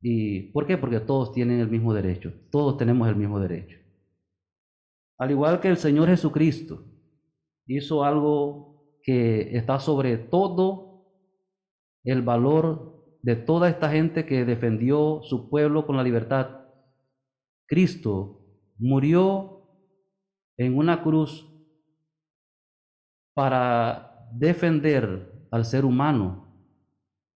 ¿Y 0.00 0.52
por 0.52 0.66
qué? 0.66 0.76
Porque 0.76 1.00
todos 1.00 1.32
tienen 1.32 1.60
el 1.60 1.68
mismo 1.68 1.94
derecho, 1.94 2.32
todos 2.50 2.76
tenemos 2.76 3.08
el 3.08 3.16
mismo 3.16 3.40
derecho. 3.40 3.78
Al 5.18 5.30
igual 5.30 5.60
que 5.60 5.68
el 5.68 5.76
Señor 5.76 6.08
Jesucristo 6.08 6.84
hizo 7.66 8.04
algo 8.04 8.98
que 9.02 9.56
está 9.56 9.78
sobre 9.78 10.18
todo 10.18 11.06
el 12.04 12.22
valor 12.22 13.18
de 13.22 13.36
toda 13.36 13.70
esta 13.70 13.90
gente 13.90 14.26
que 14.26 14.44
defendió 14.44 15.20
su 15.22 15.48
pueblo 15.48 15.86
con 15.86 15.96
la 15.96 16.02
libertad. 16.02 16.66
Cristo 17.66 18.44
murió 18.78 19.54
en 20.58 20.76
una 20.76 21.02
cruz 21.02 21.50
para 23.34 24.28
defender 24.32 25.33
al 25.54 25.64
ser 25.64 25.84
humano 25.84 26.48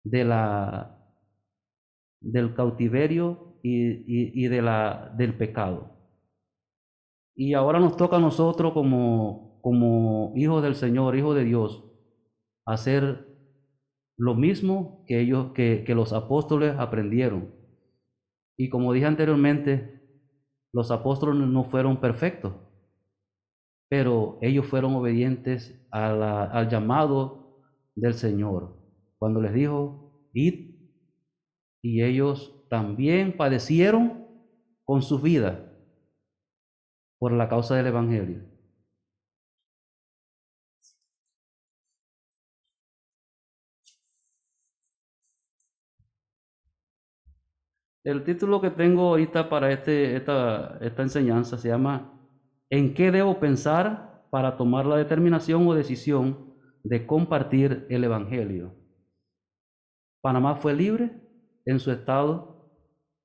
del 0.03 0.33
cautiverio 2.55 3.59
y, 3.61 4.47
del 4.47 5.35
pecado. 5.37 5.91
Y 7.35 7.53
ahora 7.53 7.79
nos 7.79 7.95
toca 7.95 8.15
a 8.15 8.19
nosotros 8.19 8.73
como, 8.73 10.33
hijos 10.35 10.63
del 10.63 10.73
Señor, 10.73 11.15
hijos 11.15 11.35
de 11.35 11.43
Dios, 11.43 11.83
hacer 12.65 13.27
lo 14.17 14.33
mismo 14.33 15.03
que 15.05 15.21
ellos, 15.21 15.51
que, 15.53 15.85
los 15.89 16.11
apóstoles 16.11 16.73
aprendieron. 16.79 17.53
Y 18.57 18.69
como 18.69 18.93
dije 18.93 19.05
anteriormente, 19.05 20.01
los 20.73 20.89
apóstoles 20.89 21.39
no 21.39 21.65
fueron 21.65 21.97
perfectos, 21.97 22.55
pero 23.87 24.39
ellos 24.41 24.65
fueron 24.65 24.95
obedientes 24.95 25.79
al 25.91 26.67
llamado 26.67 27.36
del 27.97 28.13
Señor 28.13 28.77
cuando 29.17 29.41
les 29.41 29.53
dijo, 29.53 30.29
id, 30.33 30.75
y 31.81 32.03
ellos 32.03 32.65
también 32.69 33.35
padecieron 33.35 34.27
con 34.83 35.01
sus 35.01 35.21
vidas 35.21 35.59
por 37.17 37.31
la 37.33 37.49
causa 37.49 37.75
del 37.75 37.87
Evangelio. 37.87 38.45
El 48.03 48.23
título 48.23 48.61
que 48.61 48.69
tengo 48.69 49.09
ahorita 49.09 49.49
para 49.49 49.71
este, 49.71 50.15
esta, 50.15 50.77
esta 50.79 51.01
enseñanza 51.01 51.57
se 51.57 51.67
llama 51.67 52.13
¿En 52.69 52.93
qué 52.93 53.11
debo 53.11 53.39
pensar 53.39 54.27
para 54.29 54.55
tomar 54.55 54.85
la 54.85 54.95
determinación 54.97 55.67
o 55.67 55.73
decisión 55.73 56.46
de 56.87 57.05
compartir 57.05 57.85
el 57.89 58.03
Evangelio? 58.03 58.73
Panamá 60.21 60.55
fue 60.55 60.73
libre 60.73 61.11
en 61.65 61.79
su 61.79 61.91
estado 61.91 62.71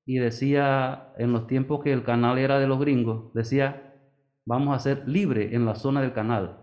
y 0.05 0.19
decía 0.19 1.13
en 1.17 1.33
los 1.33 1.47
tiempos 1.47 1.83
que 1.83 1.93
el 1.93 2.05
canal 2.05 2.39
era 2.39 2.59
de 2.59 2.67
los 2.67 2.81
gringos, 2.81 3.33
decía, 3.35 3.95
vamos 4.45 4.75
a 4.75 4.81
ser 4.81 5.09
libre 5.09 5.55
en 5.55 5.65
la 5.65 5.75
zona 5.75 6.01
del 6.01 6.13
canal. 6.13 6.59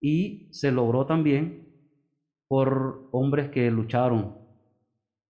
Y 0.00 0.48
se 0.52 0.70
logró 0.70 1.06
también 1.06 1.68
por 2.48 3.08
hombres 3.12 3.48
que 3.48 3.70
lucharon. 3.70 4.36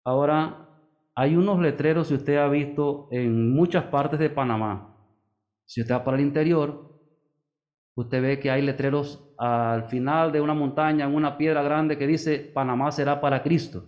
Ahora, 0.04 0.68
hay 1.14 1.36
unos 1.36 1.60
letreros, 1.60 2.08
si 2.08 2.14
usted 2.14 2.36
ha 2.36 2.48
visto, 2.48 3.08
en 3.12 3.54
muchas 3.54 3.84
partes 3.84 4.18
de 4.18 4.30
Panamá. 4.30 4.96
Si 5.64 5.80
usted 5.80 5.94
va 5.94 6.04
para 6.04 6.16
el 6.16 6.24
interior, 6.24 6.93
usted 7.94 8.22
ve 8.22 8.40
que 8.40 8.50
hay 8.50 8.62
letreros 8.62 9.32
al 9.38 9.84
final 9.88 10.32
de 10.32 10.40
una 10.40 10.54
montaña, 10.54 11.06
en 11.06 11.14
una 11.14 11.36
piedra 11.36 11.62
grande 11.62 11.96
que 11.98 12.06
dice, 12.06 12.38
Panamá 12.38 12.90
será 12.90 13.20
para 13.20 13.42
Cristo. 13.42 13.86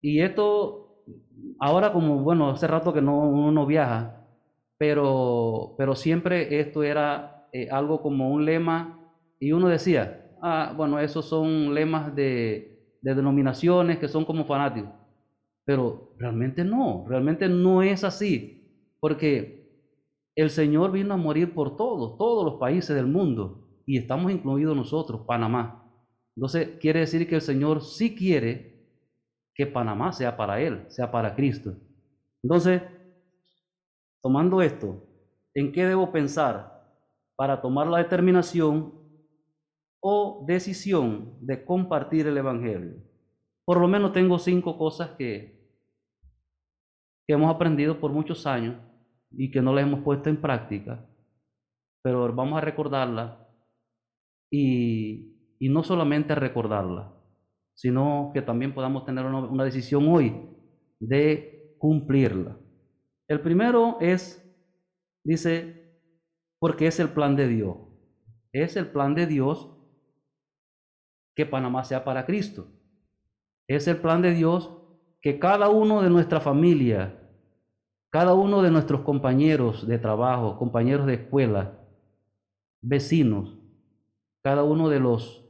Y 0.00 0.20
esto, 0.20 1.04
ahora 1.58 1.92
como, 1.92 2.22
bueno, 2.22 2.50
hace 2.50 2.66
rato 2.66 2.92
que 2.92 3.02
no, 3.02 3.18
uno 3.18 3.52
no 3.52 3.66
viaja, 3.66 4.26
pero, 4.78 5.74
pero 5.78 5.94
siempre 5.94 6.60
esto 6.60 6.82
era 6.82 7.48
eh, 7.52 7.68
algo 7.70 8.02
como 8.02 8.30
un 8.30 8.44
lema 8.44 9.00
y 9.38 9.52
uno 9.52 9.68
decía, 9.68 10.30
ah, 10.42 10.72
bueno, 10.76 10.98
esos 10.98 11.26
son 11.26 11.74
lemas 11.74 12.14
de 12.14 12.70
denominaciones 13.00 13.98
que 13.98 14.08
son 14.08 14.24
como 14.24 14.44
fanáticos. 14.44 14.92
Pero 15.64 16.14
realmente 16.18 16.64
no, 16.64 17.06
realmente 17.08 17.48
no 17.48 17.82
es 17.82 18.04
así, 18.04 18.68
porque 19.00 19.63
el 20.36 20.50
Señor 20.50 20.92
vino 20.92 21.14
a 21.14 21.18
morir 21.18 21.54
por 21.54 21.76
todos, 21.76 22.18
todos 22.18 22.44
los 22.44 22.54
países 22.54 22.94
del 22.94 23.06
mundo, 23.06 23.68
y 23.86 23.98
estamos 23.98 24.32
incluidos 24.32 24.76
nosotros, 24.76 25.22
Panamá. 25.26 25.84
Entonces, 26.36 26.78
quiere 26.80 27.00
decir 27.00 27.28
que 27.28 27.36
el 27.36 27.40
Señor 27.40 27.82
sí 27.82 28.14
quiere 28.14 28.74
que 29.54 29.66
Panamá 29.66 30.12
sea 30.12 30.36
para 30.36 30.60
Él, 30.60 30.84
sea 30.88 31.10
para 31.10 31.34
Cristo. 31.36 31.76
Entonces, 32.42 32.82
tomando 34.20 34.60
esto, 34.60 35.06
en 35.54 35.70
qué 35.70 35.86
debo 35.86 36.10
pensar 36.10 36.74
para 37.36 37.60
tomar 37.60 37.86
la 37.86 37.98
determinación 37.98 38.92
o 40.00 40.44
decisión 40.46 41.36
de 41.40 41.64
compartir 41.64 42.26
el 42.26 42.36
Evangelio. 42.36 42.96
Por 43.64 43.80
lo 43.80 43.86
menos 43.86 44.12
tengo 44.12 44.38
cinco 44.38 44.76
cosas 44.76 45.10
que, 45.10 45.70
que 47.26 47.32
hemos 47.32 47.54
aprendido 47.54 47.98
por 48.00 48.10
muchos 48.10 48.46
años 48.46 48.76
y 49.36 49.50
que 49.50 49.62
no 49.62 49.72
las 49.74 49.84
hemos 49.84 50.00
puesto 50.00 50.30
en 50.30 50.40
práctica, 50.40 51.06
pero 52.02 52.32
vamos 52.34 52.58
a 52.58 52.60
recordarla 52.60 53.48
y, 54.50 55.30
no 55.60 55.82
solamente 55.82 56.34
recordarla, 56.34 57.14
sino 57.74 58.30
que 58.34 58.42
también 58.42 58.74
podamos 58.74 59.06
tener 59.06 59.24
una, 59.24 59.38
una 59.38 59.64
decisión 59.64 60.06
hoy 60.08 60.46
de 61.00 61.74
cumplirla. 61.78 62.58
El 63.28 63.40
primero 63.40 63.96
es, 64.00 64.44
dice, 65.24 65.98
porque 66.58 66.86
es 66.86 67.00
el 67.00 67.08
plan 67.08 67.34
de 67.34 67.48
Dios. 67.48 67.78
Es 68.52 68.76
el 68.76 68.88
plan 68.88 69.14
de 69.14 69.26
Dios 69.26 69.74
que 71.34 71.46
Panamá 71.46 71.84
sea 71.84 72.04
para 72.04 72.26
Cristo. 72.26 72.68
Es 73.66 73.88
el 73.88 73.96
plan 73.96 74.22
de 74.22 74.34
Dios 74.34 74.84
que 75.20 75.38
cada 75.38 75.70
uno 75.70 76.02
de 76.02 76.10
nuestra 76.10 76.40
familia, 76.40 77.18
cada 78.14 78.32
uno 78.34 78.62
de 78.62 78.70
nuestros 78.70 79.00
compañeros 79.00 79.88
de 79.88 79.98
trabajo, 79.98 80.56
compañeros 80.56 81.04
de 81.04 81.14
escuela, 81.14 81.80
vecinos, 82.80 83.58
cada 84.40 84.62
uno 84.62 84.88
de 84.88 85.00
los 85.00 85.44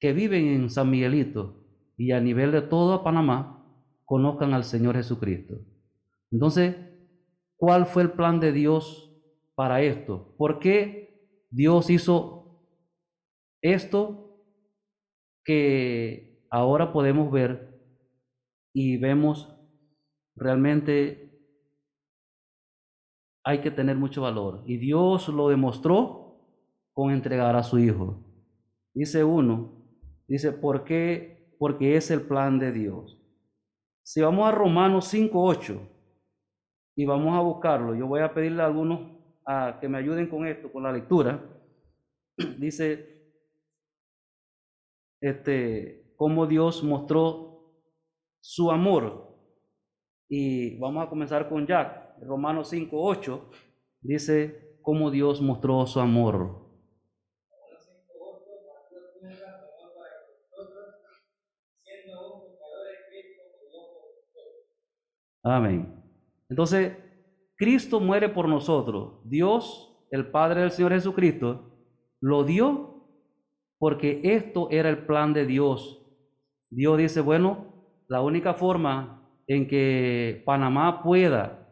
que 0.00 0.14
viven 0.14 0.46
en 0.46 0.70
San 0.70 0.88
Miguelito 0.88 1.66
y 1.98 2.12
a 2.12 2.20
nivel 2.22 2.50
de 2.50 2.62
todo 2.62 3.04
Panamá, 3.04 3.62
conozcan 4.06 4.54
al 4.54 4.64
Señor 4.64 4.96
Jesucristo. 4.96 5.56
Entonces, 6.30 6.76
¿cuál 7.58 7.84
fue 7.84 8.04
el 8.04 8.12
plan 8.12 8.40
de 8.40 8.52
Dios 8.52 9.14
para 9.54 9.82
esto? 9.82 10.34
¿Por 10.38 10.58
qué 10.58 11.28
Dios 11.50 11.90
hizo 11.90 12.58
esto 13.60 14.40
que 15.44 16.42
ahora 16.48 16.94
podemos 16.94 17.30
ver 17.30 17.78
y 18.72 18.96
vemos 18.96 19.54
realmente 20.36 21.25
hay 23.46 23.60
que 23.60 23.70
tener 23.70 23.96
mucho 23.96 24.22
valor. 24.22 24.64
Y 24.66 24.76
Dios 24.76 25.28
lo 25.28 25.48
demostró 25.48 26.42
con 26.92 27.12
entregar 27.12 27.54
a 27.54 27.62
su 27.62 27.78
Hijo. 27.78 28.18
Dice 28.92 29.22
uno, 29.22 29.86
dice, 30.26 30.50
¿por 30.50 30.82
qué? 30.82 31.54
Porque 31.56 31.96
es 31.96 32.10
el 32.10 32.22
plan 32.22 32.58
de 32.58 32.72
Dios. 32.72 33.22
Si 34.02 34.20
vamos 34.20 34.48
a 34.48 34.50
Romanos 34.50 35.14
5.8 35.14 35.78
y 36.96 37.04
vamos 37.06 37.36
a 37.36 37.40
buscarlo, 37.40 37.94
yo 37.94 38.08
voy 38.08 38.20
a 38.20 38.34
pedirle 38.34 38.62
a 38.62 38.66
algunos 38.66 39.12
a 39.46 39.78
que 39.80 39.88
me 39.88 39.98
ayuden 39.98 40.28
con 40.28 40.44
esto, 40.44 40.72
con 40.72 40.82
la 40.82 40.92
lectura. 40.92 41.40
Dice, 42.58 43.30
este, 45.20 46.14
cómo 46.16 46.48
Dios 46.48 46.82
mostró 46.82 47.76
su 48.40 48.72
amor. 48.72 49.38
Y 50.28 50.76
vamos 50.80 51.06
a 51.06 51.08
comenzar 51.08 51.48
con 51.48 51.64
Jack. 51.64 52.05
Romanos 52.22 52.68
5, 52.70 52.96
8 52.98 53.50
dice 54.00 54.78
cómo 54.82 55.10
Dios 55.10 55.40
mostró 55.40 55.86
su 55.86 56.00
amor. 56.00 56.66
Amén. 65.42 66.02
Entonces, 66.48 66.96
Cristo 67.56 68.00
muere 68.00 68.28
por 68.28 68.48
nosotros. 68.48 69.20
Dios, 69.24 69.96
el 70.10 70.30
Padre 70.30 70.62
del 70.62 70.72
Señor 70.72 70.92
Jesucristo, 70.92 71.70
lo 72.20 72.44
dio 72.44 73.04
porque 73.78 74.20
esto 74.24 74.68
era 74.70 74.88
el 74.88 75.06
plan 75.06 75.32
de 75.32 75.46
Dios. 75.46 76.02
Dios 76.70 76.98
dice, 76.98 77.20
bueno, 77.20 77.74
la 78.08 78.22
única 78.22 78.54
forma 78.54 79.22
en 79.46 79.68
que 79.68 80.42
Panamá 80.44 81.02
pueda 81.02 81.65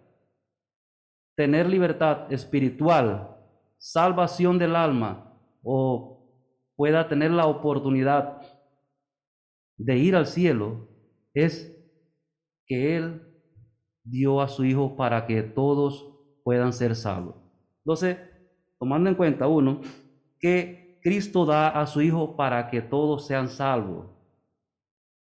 tener 1.37 1.69
libertad 1.69 2.33
espiritual, 2.33 3.37
salvación 3.79 4.59
del 4.59 4.77
alma, 4.77 5.33
o 5.63 6.15
pueda 6.77 7.09
tener 7.09 7.31
la 7.31 7.47
oportunidad 7.47 8.41
de 9.77 9.97
ir 9.99 10.17
al 10.17 10.27
cielo, 10.27 10.89
es 11.33 11.75
que 12.67 12.97
Él 12.97 13.23
dio 14.05 14.41
a 14.41 14.49
su 14.49 14.65
Hijo 14.65 14.97
para 14.97 15.27
que 15.27 15.43
todos 15.43 16.11
puedan 16.43 16.73
ser 16.73 16.95
salvos. 16.95 17.37
Entonces, 17.79 18.19
tomando 18.79 19.11
en 19.11 19.17
cuenta, 19.17 19.49
uno, 19.49 19.81
que 20.39 21.01
Cristo 21.03 21.45
da 21.45 21.69
a 21.69 21.87
su 21.87 22.01
Hijo 22.01 22.37
para 22.37 22.71
que 22.71 22.81
todos 22.83 23.27
sean 23.27 23.49
salvos. 23.49 24.11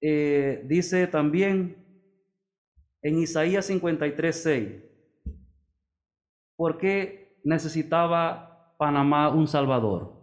Eh, 0.02 0.64
dice 0.68 1.08
también 1.08 1.78
en 3.02 3.20
Isaías 3.20 3.66
53, 3.66 4.44
6, 4.44 4.72
¿por 6.56 6.78
qué 6.78 7.38
necesitaba 7.44 8.76
Panamá 8.78 9.30
un 9.30 9.48
Salvador? 9.48 10.14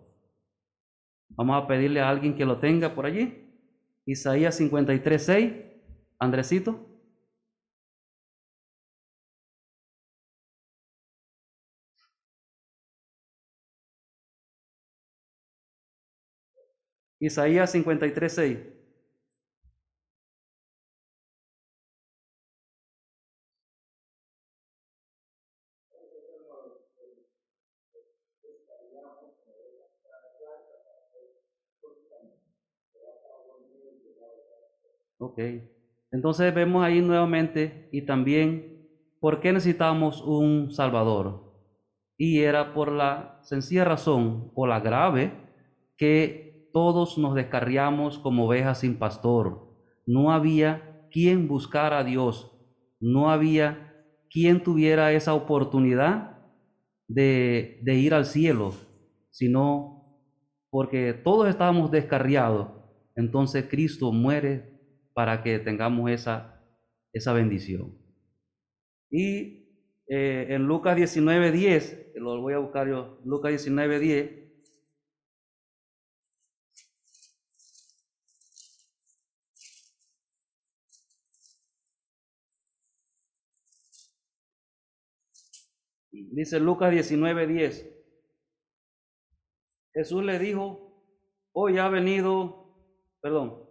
Vamos 1.30 1.62
a 1.62 1.66
pedirle 1.66 2.00
a 2.00 2.08
alguien 2.08 2.34
que 2.34 2.44
lo 2.44 2.58
tenga 2.58 2.94
por 2.94 3.06
allí. 3.06 3.50
Isaías 4.06 4.56
53, 4.56 5.24
6, 5.24 5.52
Andresito. 6.18 6.86
Isaías 17.20 17.70
53, 17.72 18.32
6. 18.32 18.79
Ok. 35.20 35.38
Entonces 36.12 36.52
vemos 36.54 36.82
ahí 36.82 37.02
nuevamente 37.02 37.88
y 37.92 38.02
también 38.02 38.88
por 39.20 39.40
qué 39.40 39.52
necesitamos 39.52 40.22
un 40.22 40.72
Salvador. 40.72 41.52
Y 42.16 42.40
era 42.40 42.72
por 42.72 42.90
la 42.90 43.38
sencilla 43.42 43.84
razón 43.84 44.50
o 44.54 44.66
la 44.66 44.80
grave 44.80 45.32
que 45.98 46.70
todos 46.72 47.18
nos 47.18 47.34
descarriamos 47.34 48.18
como 48.18 48.46
ovejas 48.46 48.80
sin 48.80 48.96
pastor. 48.98 49.68
No 50.06 50.32
había 50.32 51.06
quien 51.10 51.48
buscara 51.48 51.98
a 51.98 52.04
Dios. 52.04 52.50
No 52.98 53.30
había 53.30 53.94
quien 54.30 54.62
tuviera 54.62 55.12
esa 55.12 55.34
oportunidad 55.34 56.38
de, 57.08 57.78
de 57.82 57.94
ir 57.94 58.14
al 58.14 58.24
cielo, 58.24 58.72
sino 59.30 60.18
porque 60.70 61.12
todos 61.12 61.48
estábamos 61.48 61.90
descarriados. 61.90 62.68
Entonces 63.16 63.66
Cristo 63.68 64.12
muere 64.12 64.69
para 65.14 65.42
que 65.42 65.58
tengamos 65.58 66.10
esa, 66.10 66.62
esa 67.12 67.32
bendición. 67.32 67.96
Y 69.10 69.68
eh, 70.08 70.46
en 70.50 70.66
Lucas 70.66 70.96
19, 70.96 71.52
10, 71.52 72.12
lo 72.16 72.40
voy 72.40 72.54
a 72.54 72.58
buscar 72.58 72.88
yo, 72.88 73.20
Lucas 73.24 73.50
19, 73.50 73.98
10, 73.98 74.40
Dice 86.12 86.60
Lucas 86.60 86.92
19:10. 86.92 87.90
Jesús 89.92 90.24
le 90.24 90.38
dijo, 90.38 91.04
hoy 91.52 91.78
ha 91.78 91.88
venido, 91.88 92.76
perdón, 93.20 93.69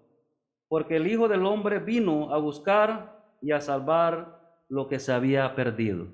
porque 0.69 0.95
el 0.95 1.07
Hijo 1.07 1.27
del 1.27 1.45
Hombre 1.45 1.79
vino 1.79 2.33
a 2.33 2.37
buscar 2.37 3.19
y 3.41 3.51
a 3.51 3.59
salvar 3.59 4.39
lo 4.69 4.87
que 4.87 4.99
se 4.99 5.11
había 5.11 5.55
perdido. 5.55 6.07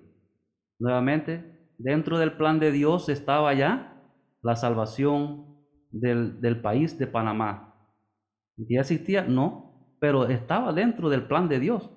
Nuevamente, 0.79 1.69
dentro 1.77 2.17
del 2.17 2.37
plan 2.37 2.59
de 2.59 2.71
Dios 2.71 3.09
estaba 3.09 3.53
ya 3.53 4.01
la 4.41 4.55
salvación 4.55 5.45
del, 5.91 6.39
del 6.39 6.61
país 6.61 6.97
de 6.97 7.05
Panamá. 7.05 7.75
¿Ya 8.57 8.79
existía? 8.79 9.23
No, 9.23 9.97
pero 9.99 10.27
estaba 10.27 10.71
dentro 10.71 11.09
del 11.09 11.27
plan 11.27 11.49
de 11.49 11.59
Dios. 11.59 11.91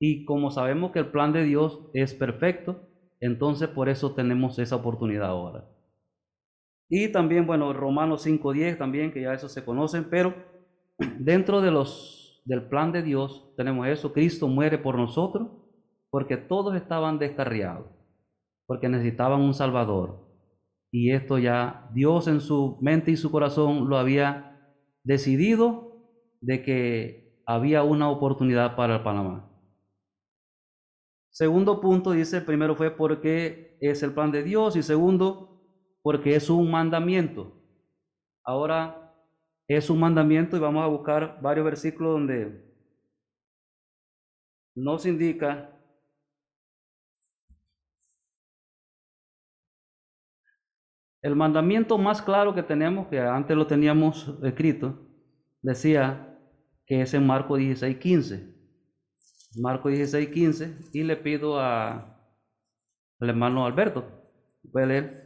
Y 0.00 0.24
como 0.24 0.50
sabemos 0.50 0.92
que 0.92 1.00
el 1.00 1.10
plan 1.10 1.32
de 1.32 1.44
Dios 1.44 1.90
es 1.92 2.14
perfecto, 2.14 2.88
entonces 3.20 3.68
por 3.68 3.88
eso 3.88 4.14
tenemos 4.14 4.58
esa 4.58 4.76
oportunidad 4.76 5.28
ahora. 5.28 5.68
Y 6.88 7.08
también, 7.08 7.46
bueno, 7.46 7.72
Romanos 7.72 8.26
5.10 8.26 8.78
también, 8.78 9.12
que 9.12 9.22
ya 9.22 9.32
eso 9.32 9.48
se 9.48 9.64
conocen, 9.64 10.04
pero 10.10 10.34
dentro 10.98 11.60
de 11.60 11.70
los, 11.70 12.42
del 12.44 12.68
plan 12.68 12.92
de 12.92 13.02
Dios 13.02 13.52
tenemos 13.56 13.86
eso, 13.88 14.12
Cristo 14.12 14.48
muere 14.48 14.78
por 14.78 14.96
nosotros 14.96 15.48
porque 16.10 16.36
todos 16.36 16.74
estaban 16.76 17.18
descarriados. 17.18 17.86
porque 18.66 18.88
necesitaban 18.88 19.40
un 19.40 19.54
Salvador. 19.54 20.26
Y 20.90 21.12
esto 21.12 21.38
ya 21.38 21.88
Dios 21.94 22.28
en 22.28 22.40
su 22.40 22.78
mente 22.80 23.10
y 23.10 23.16
su 23.16 23.30
corazón 23.30 23.88
lo 23.88 23.98
había 23.98 24.58
decidido 25.04 26.08
de 26.40 26.62
que 26.62 27.42
había 27.46 27.82
una 27.82 28.10
oportunidad 28.10 28.76
para 28.76 28.96
el 28.96 29.02
Panamá. 29.02 29.50
Segundo 31.30 31.80
punto 31.80 32.12
dice, 32.12 32.40
primero 32.42 32.76
fue 32.76 32.90
porque 32.90 33.78
es 33.80 34.02
el 34.02 34.12
plan 34.12 34.30
de 34.30 34.42
Dios 34.42 34.76
y 34.76 34.82
segundo, 34.82 35.62
porque 36.02 36.36
es 36.36 36.50
un 36.50 36.70
mandamiento. 36.70 37.52
Ahora 38.44 39.01
es 39.68 39.90
un 39.90 40.00
mandamiento 40.00 40.56
y 40.56 40.60
vamos 40.60 40.84
a 40.84 40.88
buscar 40.88 41.40
varios 41.40 41.64
versículos 41.64 42.12
donde 42.12 42.72
nos 44.74 45.06
indica 45.06 45.70
el 51.22 51.36
mandamiento 51.36 51.96
más 51.98 52.20
claro 52.20 52.54
que 52.54 52.62
tenemos, 52.62 53.06
que 53.06 53.20
antes 53.20 53.56
lo 53.56 53.66
teníamos 53.66 54.34
escrito, 54.42 54.98
decía 55.62 56.36
que 56.86 57.02
es 57.02 57.14
en 57.14 57.26
Marco 57.26 57.56
16, 57.56 57.96
15. 57.98 58.52
Marco 59.60 59.88
16, 59.88 60.28
15, 60.30 60.78
y 60.92 61.02
le 61.02 61.16
pido 61.16 61.60
a, 61.60 62.18
al 63.20 63.28
hermano 63.28 63.66
Alberto, 63.66 64.04
puede 64.72 64.86
leer, 64.86 65.22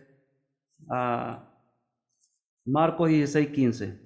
a 0.90 1.48
Marcos 2.64 3.08
16, 3.08 3.48
15, 3.48 4.05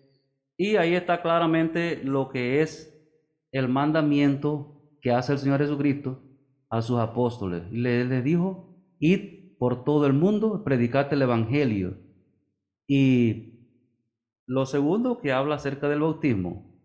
Y 0.61 0.75
ahí 0.75 0.93
está 0.93 1.23
claramente 1.23 1.99
lo 2.03 2.29
que 2.29 2.61
es 2.61 2.95
el 3.51 3.67
mandamiento 3.67 4.79
que 5.01 5.11
hace 5.11 5.33
el 5.33 5.39
Señor 5.39 5.59
Jesucristo 5.59 6.21
a 6.69 6.83
sus 6.83 6.99
apóstoles. 6.99 7.63
Le, 7.71 8.05
les 8.05 8.23
dijo, 8.23 8.77
id 8.99 9.57
por 9.57 9.83
todo 9.83 10.05
el 10.05 10.13
mundo, 10.13 10.63
predicate 10.63 11.15
el 11.15 11.23
Evangelio. 11.23 11.97
Y 12.87 13.71
lo 14.45 14.67
segundo 14.67 15.19
que 15.19 15.31
habla 15.31 15.55
acerca 15.55 15.89
del 15.89 16.01
bautismo. 16.01 16.79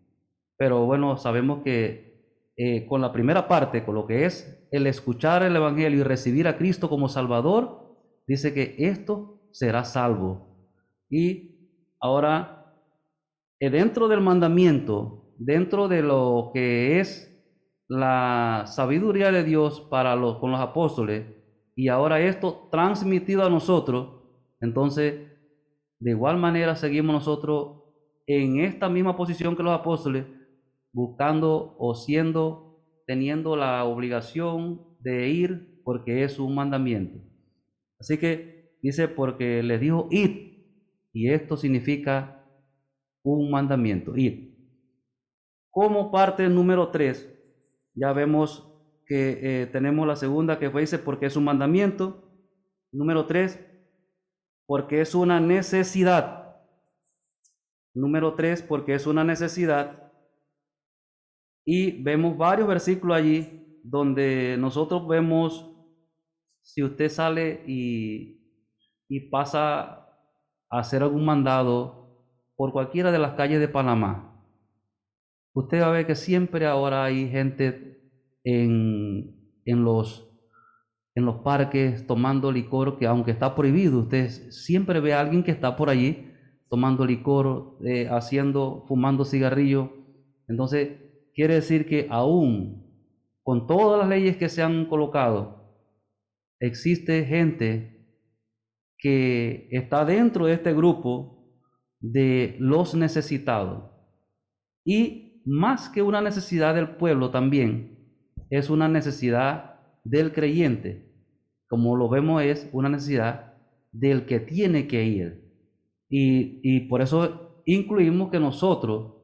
Pero 0.56 0.86
bueno, 0.86 1.18
sabemos 1.18 1.62
que 1.62 2.54
eh, 2.56 2.86
con 2.86 3.02
la 3.02 3.12
primera 3.12 3.46
parte, 3.46 3.84
con 3.84 3.94
lo 3.94 4.06
que 4.06 4.24
es 4.24 4.66
el 4.70 4.86
escuchar 4.86 5.42
el 5.42 5.54
Evangelio 5.54 6.00
y 6.00 6.02
recibir 6.02 6.48
a 6.48 6.56
Cristo 6.56 6.88
como 6.88 7.10
Salvador, 7.10 7.94
dice 8.26 8.54
que 8.54 8.74
esto 8.78 9.50
será 9.52 9.84
salvo. 9.84 10.64
Y 11.10 11.58
ahora 12.00 12.56
dentro 13.60 14.08
del 14.08 14.20
mandamiento, 14.20 15.34
dentro 15.38 15.88
de 15.88 16.02
lo 16.02 16.50
que 16.52 17.00
es 17.00 17.32
la 17.88 18.64
sabiduría 18.66 19.30
de 19.30 19.44
Dios 19.44 19.80
para 19.80 20.16
los, 20.16 20.38
con 20.38 20.50
los 20.50 20.60
apóstoles, 20.60 21.26
y 21.74 21.88
ahora 21.88 22.20
esto 22.20 22.68
transmitido 22.70 23.44
a 23.44 23.50
nosotros, 23.50 24.22
entonces 24.60 25.32
de 25.98 26.10
igual 26.10 26.38
manera 26.38 26.76
seguimos 26.76 27.14
nosotros 27.14 27.84
en 28.26 28.60
esta 28.60 28.88
misma 28.88 29.16
posición 29.16 29.56
que 29.56 29.62
los 29.62 29.78
apóstoles, 29.78 30.26
buscando 30.92 31.76
o 31.78 31.94
siendo, 31.94 32.82
teniendo 33.06 33.56
la 33.56 33.84
obligación 33.84 34.96
de 35.00 35.28
ir 35.28 35.80
porque 35.84 36.24
es 36.24 36.38
un 36.38 36.54
mandamiento. 36.54 37.18
Así 38.00 38.18
que 38.18 38.72
dice, 38.82 39.08
porque 39.08 39.62
les 39.62 39.80
dijo 39.80 40.08
id, 40.10 40.56
y 41.12 41.30
esto 41.30 41.56
significa 41.56 42.35
un 43.34 43.50
mandamiento, 43.50 44.16
ir. 44.16 44.54
Como 45.70 46.10
parte 46.10 46.48
número 46.48 46.90
tres, 46.90 47.28
ya 47.94 48.12
vemos 48.12 48.72
que 49.06 49.62
eh, 49.62 49.66
tenemos 49.66 50.06
la 50.06 50.16
segunda 50.16 50.58
que 50.58 50.70
fue 50.70 50.82
dice 50.82 50.98
porque 50.98 51.26
es 51.26 51.36
un 51.36 51.44
mandamiento. 51.44 52.22
Número 52.92 53.26
tres, 53.26 53.58
porque 54.66 55.00
es 55.00 55.14
una 55.14 55.40
necesidad. 55.40 56.56
Número 57.94 58.34
tres, 58.34 58.62
porque 58.62 58.94
es 58.94 59.06
una 59.06 59.24
necesidad. 59.24 60.12
Y 61.64 62.02
vemos 62.02 62.36
varios 62.36 62.68
versículos 62.68 63.16
allí 63.16 63.80
donde 63.82 64.56
nosotros 64.58 65.06
vemos, 65.06 65.72
si 66.62 66.82
usted 66.82 67.08
sale 67.08 67.62
y, 67.66 68.40
y 69.08 69.20
pasa 69.30 69.80
a 70.70 70.78
hacer 70.78 71.02
algún 71.02 71.24
mandado, 71.24 72.05
por 72.56 72.72
cualquiera 72.72 73.12
de 73.12 73.18
las 73.18 73.34
calles 73.34 73.60
de 73.60 73.68
Panamá, 73.68 74.42
usted 75.52 75.82
va 75.82 75.88
a 75.88 75.92
ver 75.92 76.06
que 76.06 76.14
siempre 76.14 76.66
ahora 76.66 77.04
hay 77.04 77.28
gente 77.28 78.00
en, 78.44 79.60
en, 79.64 79.84
los, 79.84 80.28
en 81.14 81.24
los 81.24 81.36
parques 81.36 82.06
tomando 82.06 82.50
licor, 82.50 82.98
que 82.98 83.06
aunque 83.06 83.30
está 83.30 83.54
prohibido, 83.54 84.00
usted 84.00 84.28
siempre 84.50 85.00
ve 85.00 85.14
a 85.14 85.20
alguien 85.20 85.44
que 85.44 85.50
está 85.50 85.76
por 85.76 85.90
allí 85.90 86.32
tomando 86.68 87.04
licor, 87.04 87.78
eh, 87.84 88.08
haciendo, 88.10 88.84
fumando 88.88 89.24
cigarrillo. 89.24 89.92
Entonces, 90.48 90.98
quiere 91.34 91.54
decir 91.54 91.86
que 91.86 92.06
aún 92.10 92.84
con 93.42 93.66
todas 93.66 94.00
las 94.00 94.08
leyes 94.08 94.36
que 94.36 94.48
se 94.48 94.62
han 94.62 94.86
colocado, 94.86 95.72
existe 96.58 97.24
gente 97.24 98.04
que 98.98 99.68
está 99.70 100.04
dentro 100.04 100.46
de 100.46 100.54
este 100.54 100.72
grupo 100.72 101.35
de 102.00 102.56
los 102.58 102.94
necesitados. 102.94 103.90
Y 104.84 105.42
más 105.44 105.88
que 105.88 106.02
una 106.02 106.20
necesidad 106.20 106.74
del 106.74 106.96
pueblo 106.96 107.30
también, 107.30 107.96
es 108.50 108.70
una 108.70 108.88
necesidad 108.88 109.80
del 110.04 110.32
creyente. 110.32 111.12
Como 111.68 111.96
lo 111.96 112.08
vemos 112.08 112.42
es 112.42 112.68
una 112.72 112.88
necesidad 112.88 113.54
del 113.92 114.26
que 114.26 114.40
tiene 114.40 114.86
que 114.86 115.04
ir. 115.04 115.52
Y, 116.08 116.60
y 116.62 116.80
por 116.88 117.02
eso 117.02 117.62
incluimos 117.64 118.30
que 118.30 118.38
nosotros, 118.38 119.14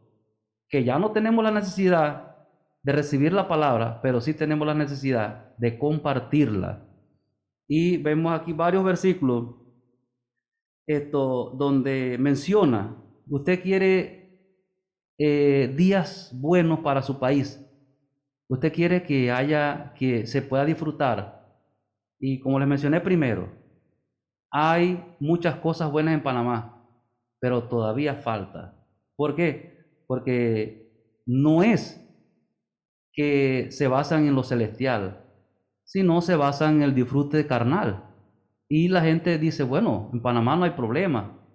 que 0.69 0.85
ya 0.85 0.99
no 0.99 1.13
tenemos 1.13 1.45
la 1.45 1.53
necesidad 1.53 2.33
de 2.83 2.93
recibir 2.93 3.33
la 3.33 3.47
palabra, 3.47 4.01
pero 4.03 4.21
sí 4.21 4.35
tenemos 4.35 4.67
la 4.67 4.75
necesidad 4.75 5.57
de 5.59 5.79
compartirla. 5.79 6.85
Y 7.69 7.99
vemos 7.99 8.39
aquí 8.39 8.53
varios 8.53 8.83
versículos 8.83 9.62
esto, 10.87 11.51
donde 11.57 12.17
menciona, 12.19 12.97
usted 13.29 13.63
quiere 13.63 14.23
eh, 15.19 15.73
días 15.77 16.31
buenos 16.35 16.81
para 16.81 17.03
su 17.03 17.19
país, 17.19 17.61
usted 18.49 18.73
quiere 18.73 19.03
que 19.05 19.31
haya, 19.31 19.93
que 19.97 20.27
se 20.27 20.43
pueda 20.43 20.65
disfrutar. 20.65 21.43
Y 22.19 22.41
como 22.41 22.59
les 22.59 22.69
mencioné 22.69 23.01
primero, 23.01 23.49
hay 24.51 25.17
muchas 25.19 25.57
cosas 25.57 25.91
buenas 25.91 26.15
en 26.15 26.23
Panamá, 26.23 26.87
pero 27.41 27.65
todavía 27.65 28.17
falta. 28.17 28.75
¿Por 29.17 29.35
qué? 29.35 29.87
Porque 30.07 30.93
no 31.27 31.63
es 31.63 31.99
que 33.13 33.69
se 33.71 33.89
basan 33.89 34.27
en 34.27 34.35
lo 34.35 34.43
celestial, 34.43 35.25
sino 35.85 36.21
se 36.21 36.37
basan 36.37 36.77
en 36.77 36.83
el 36.83 36.95
disfrute 36.95 37.47
carnal. 37.47 38.12
Y 38.75 38.89
la 38.89 39.03
gente 39.03 39.37
dice, 39.37 39.65
bueno, 39.65 40.09
en 40.15 40.23
Panamá 40.23 40.57
no 40.57 40.65
hay 40.65 40.71
problema, 40.71 41.47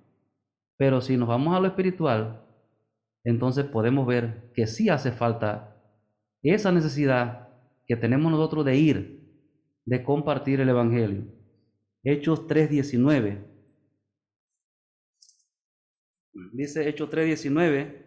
pero 0.78 1.02
si 1.02 1.18
nos 1.18 1.28
vamos 1.28 1.58
a 1.58 1.60
lo 1.60 1.66
espiritual, 1.66 2.46
entonces 3.24 3.66
podemos 3.66 4.06
ver 4.06 4.52
que 4.54 4.68
sí 4.68 4.88
hace 4.88 5.12
falta 5.12 5.84
esa 6.44 6.72
necesidad 6.72 7.50
que 7.88 7.96
tenemos 7.96 8.32
nosotros 8.32 8.64
de 8.66 8.76
ir, 8.76 9.34
de 9.84 10.04
compartir 10.04 10.62
el 10.62 10.70
Evangelio. 10.70 11.24
Hechos 12.04 12.46
3.19. 12.46 13.44
Dice 16.54 16.88
Hechos 16.88 17.10
3.19. 17.10 18.06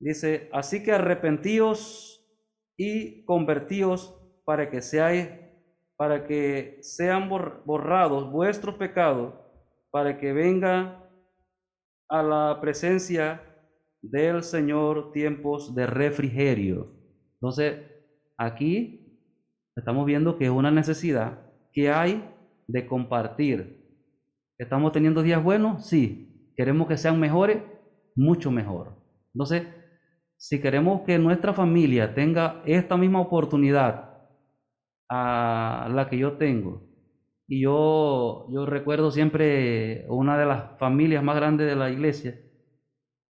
Dice, 0.00 0.50
así 0.52 0.82
que 0.82 0.90
arrepentíos 0.90 2.28
y 2.76 3.24
convertíos 3.24 4.20
para 4.44 4.68
que 4.68 4.82
seáis 4.82 5.45
para 5.96 6.26
que 6.26 6.78
sean 6.82 7.28
borrados 7.28 8.30
vuestros 8.30 8.74
pecados, 8.76 9.34
para 9.90 10.18
que 10.18 10.32
venga 10.32 11.02
a 12.08 12.22
la 12.22 12.58
presencia 12.60 13.42
del 14.02 14.42
Señor 14.42 15.12
tiempos 15.12 15.74
de 15.74 15.86
refrigerio. 15.86 16.92
Entonces, 17.40 17.80
aquí 18.36 19.06
Estamos 19.76 20.06
viendo 20.06 20.38
que 20.38 20.46
es 20.46 20.50
una 20.50 20.70
necesidad 20.70 21.38
que 21.72 21.90
hay 21.90 22.26
de 22.66 22.86
compartir. 22.86 23.84
¿Estamos 24.56 24.90
teniendo 24.92 25.22
días 25.22 25.44
buenos? 25.44 25.86
Sí. 25.86 26.50
¿Queremos 26.56 26.88
que 26.88 26.96
sean 26.96 27.20
mejores? 27.20 27.58
Mucho 28.14 28.50
mejor. 28.50 28.94
Entonces, 29.34 29.64
si 30.38 30.62
queremos 30.62 31.02
que 31.02 31.18
nuestra 31.18 31.52
familia 31.52 32.14
tenga 32.14 32.62
esta 32.64 32.96
misma 32.96 33.20
oportunidad 33.20 34.05
a 35.08 35.88
la 35.92 36.08
que 36.08 36.18
yo 36.18 36.36
tengo, 36.36 36.86
y 37.48 37.62
yo, 37.62 38.48
yo 38.50 38.66
recuerdo 38.66 39.10
siempre 39.10 40.04
una 40.08 40.36
de 40.36 40.46
las 40.46 40.78
familias 40.78 41.22
más 41.22 41.36
grandes 41.36 41.68
de 41.68 41.76
la 41.76 41.90
iglesia, 41.90 42.40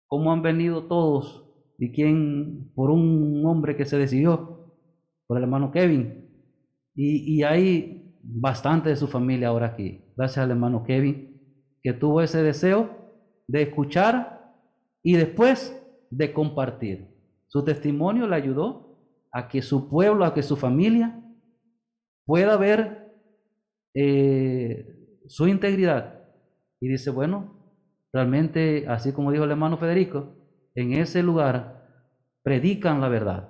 cómo 0.08 0.32
han 0.32 0.42
venido 0.42 0.86
todos 0.86 1.46
y 1.78 1.92
quién, 1.92 2.72
por 2.74 2.90
un 2.90 3.44
hombre 3.46 3.76
que 3.76 3.86
se 3.86 3.98
decidió, 3.98 4.74
por 5.28 5.38
el 5.38 5.44
hermano 5.44 5.72
Kevin. 5.72 6.28
Y, 6.96 7.36
y 7.36 7.44
hay 7.44 8.16
bastante 8.24 8.90
de 8.90 8.96
su 8.96 9.08
familia 9.08 9.50
ahora 9.50 9.68
aquí, 9.68 10.02
gracias 10.18 10.44
al 10.44 10.52
hermano 10.52 10.84
Kevin, 10.84 11.40
que 11.84 11.94
tuvo 11.94 12.22
ese 12.22 12.42
deseo 12.42 12.90
de 13.48 13.62
escuchar 13.62 14.56
y 15.04 15.14
después 15.14 15.76
de 16.10 16.34
compartir. 16.34 17.08
Su 17.48 17.64
testimonio 17.64 18.28
le 18.28 18.36
ayudó 18.36 18.98
a 19.32 19.48
que 19.48 19.62
su 19.62 19.88
pueblo, 19.88 20.26
a 20.26 20.34
que 20.34 20.44
su 20.44 20.56
familia 20.56 21.24
pueda 22.30 22.58
ver 22.58 23.12
eh, 23.96 24.86
su 25.26 25.48
integridad. 25.48 26.26
Y 26.80 26.88
dice, 26.88 27.10
bueno, 27.10 27.56
realmente, 28.14 28.86
así 28.88 29.14
como 29.14 29.32
dijo 29.32 29.46
el 29.46 29.50
hermano 29.50 29.78
Federico, 29.78 30.36
en 30.76 30.94
ese 30.94 31.24
lugar 31.24 31.88
predican 32.44 33.02
la 33.02 33.10
verdad. 33.10 33.50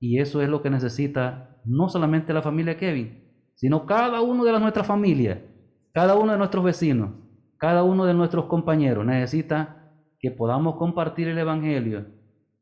Y 0.00 0.20
eso 0.20 0.40
es 0.40 0.48
lo 0.48 0.62
que 0.62 0.70
necesita 0.70 1.60
no 1.66 1.90
solamente 1.90 2.32
la 2.32 2.40
familia 2.40 2.78
Kevin, 2.78 3.30
sino 3.56 3.84
cada 3.84 4.22
uno 4.22 4.42
de 4.44 4.52
la, 4.52 4.58
nuestra 4.58 4.84
familia, 4.84 5.44
cada 5.92 6.14
uno 6.14 6.32
de 6.32 6.38
nuestros 6.38 6.64
vecinos, 6.64 7.10
cada 7.58 7.82
uno 7.82 8.06
de 8.06 8.14
nuestros 8.14 8.46
compañeros 8.46 9.04
necesita 9.04 9.92
que 10.18 10.30
podamos 10.30 10.76
compartir 10.76 11.28
el 11.28 11.36
Evangelio, 11.36 12.06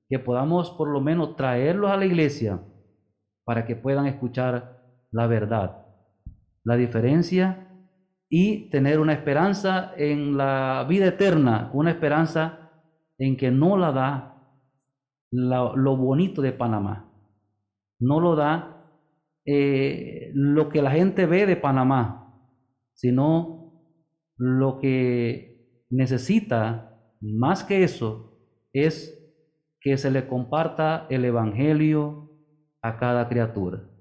que 0.08 0.18
podamos 0.18 0.72
por 0.72 0.88
lo 0.88 1.00
menos 1.00 1.36
traerlos 1.36 1.92
a 1.92 1.96
la 1.96 2.06
iglesia 2.06 2.60
para 3.44 3.64
que 3.64 3.76
puedan 3.76 4.06
escuchar 4.06 4.81
la 5.12 5.26
verdad, 5.26 5.86
la 6.64 6.76
diferencia 6.76 7.68
y 8.28 8.70
tener 8.70 8.98
una 8.98 9.12
esperanza 9.12 9.92
en 9.96 10.36
la 10.36 10.86
vida 10.88 11.06
eterna, 11.06 11.70
una 11.74 11.90
esperanza 11.90 12.70
en 13.18 13.36
que 13.36 13.50
no 13.50 13.76
la 13.76 13.92
da 13.92 14.28
lo 15.30 15.96
bonito 15.96 16.42
de 16.42 16.52
Panamá, 16.52 17.10
no 18.00 18.20
lo 18.20 18.34
da 18.34 18.90
eh, 19.44 20.30
lo 20.34 20.68
que 20.68 20.82
la 20.82 20.90
gente 20.90 21.26
ve 21.26 21.46
de 21.46 21.56
Panamá, 21.56 22.34
sino 22.94 23.72
lo 24.36 24.78
que 24.78 25.84
necesita 25.90 26.98
más 27.20 27.64
que 27.64 27.84
eso 27.84 28.38
es 28.72 29.18
que 29.80 29.98
se 29.98 30.10
le 30.10 30.26
comparta 30.26 31.06
el 31.10 31.24
Evangelio 31.24 32.30
a 32.80 32.98
cada 32.98 33.28
criatura. 33.28 33.91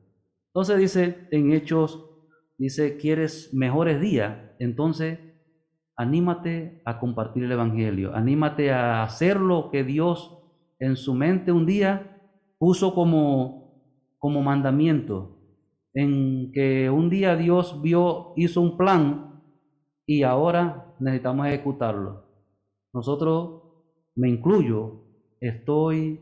Entonces 0.54 0.78
dice 0.78 1.28
en 1.32 1.54
Hechos, 1.54 2.06
dice, 2.58 2.98
¿quieres 2.98 3.54
mejores 3.54 4.02
días? 4.02 4.38
Entonces, 4.60 5.18
anímate 5.96 6.82
a 6.84 7.00
compartir 7.00 7.46
el 7.46 7.54
Evangelio, 7.54 8.14
anímate 8.14 8.72
a 8.72 9.04
hacer 9.04 9.40
lo 9.40 9.72
que 9.72 9.86
Dios 9.86 10.38
en 10.80 10.98
su 10.98 11.14
mente 11.14 11.54
un 11.54 11.66
día 11.66 12.22
puso 12.58 12.94
como, 12.94 13.82
como 14.18 14.42
mandamiento, 14.42 15.40
en 15.94 16.52
que 16.52 16.90
un 16.90 17.10
día 17.10 17.38
Dios 17.38 17.82
vio, 17.82 18.34
hizo 18.36 18.60
un 18.60 18.78
plan 18.78 19.42
y 20.06 20.24
ahora 20.24 20.94
necesitamos 21.00 21.48
ejecutarlo. 21.48 22.26
Nosotros, 22.94 23.64
me 24.16 24.28
incluyo, 24.28 25.06
estoy 25.40 26.20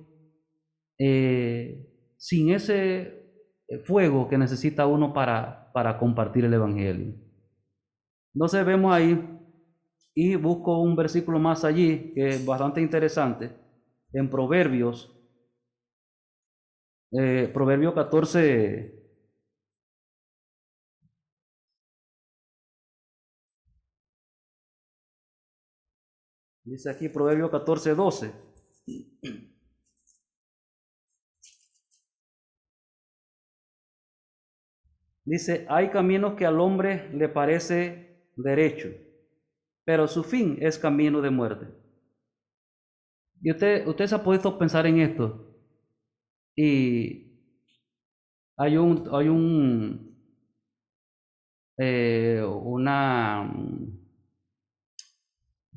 eh, 1.00 2.14
sin 2.18 2.52
ese 2.52 3.19
fuego 3.86 4.28
que 4.28 4.38
necesita 4.38 4.88
uno 4.88 5.14
para, 5.14 5.72
para 5.74 5.98
compartir 5.98 6.46
el 6.46 6.54
Evangelio. 6.54 7.14
Entonces 8.34 8.66
vemos 8.66 8.94
ahí, 8.94 9.40
y 10.16 10.36
busco 10.36 10.80
un 10.82 10.96
versículo 10.96 11.40
más 11.40 11.64
allí, 11.64 12.14
que 12.14 12.30
es 12.30 12.46
bastante 12.46 12.82
interesante, 12.82 13.52
en 14.14 14.30
Proverbios, 14.30 15.16
eh, 17.12 17.50
Proverbio 17.54 17.94
14, 17.94 19.00
Dice 26.64 26.90
aquí 26.90 27.10
Proverbio 27.10 27.50
14, 27.50 27.96
12. 27.96 28.32
Dice, 35.30 35.68
hay 35.70 35.90
caminos 35.92 36.34
que 36.34 36.44
al 36.48 36.60
hombre 36.60 37.08
le 37.14 37.30
parece 37.30 38.32
derecho, 38.36 38.90
pero 39.86 40.08
su 40.08 40.24
fin 40.24 40.58
es 40.60 40.80
camino 40.80 41.22
de 41.22 41.30
muerte. 41.30 41.68
Y 43.40 43.52
usted, 43.52 43.86
usted 43.88 44.08
se 44.08 44.16
ha 44.16 44.24
puesto 44.24 44.50
a 44.50 44.58
pensar 44.58 44.88
en 44.88 45.00
esto. 45.02 45.56
Y 46.56 47.44
hay 48.58 48.76
un, 48.78 49.08
hay 49.12 49.28
un, 49.28 50.18
eh, 51.78 52.44
una, 52.44 53.54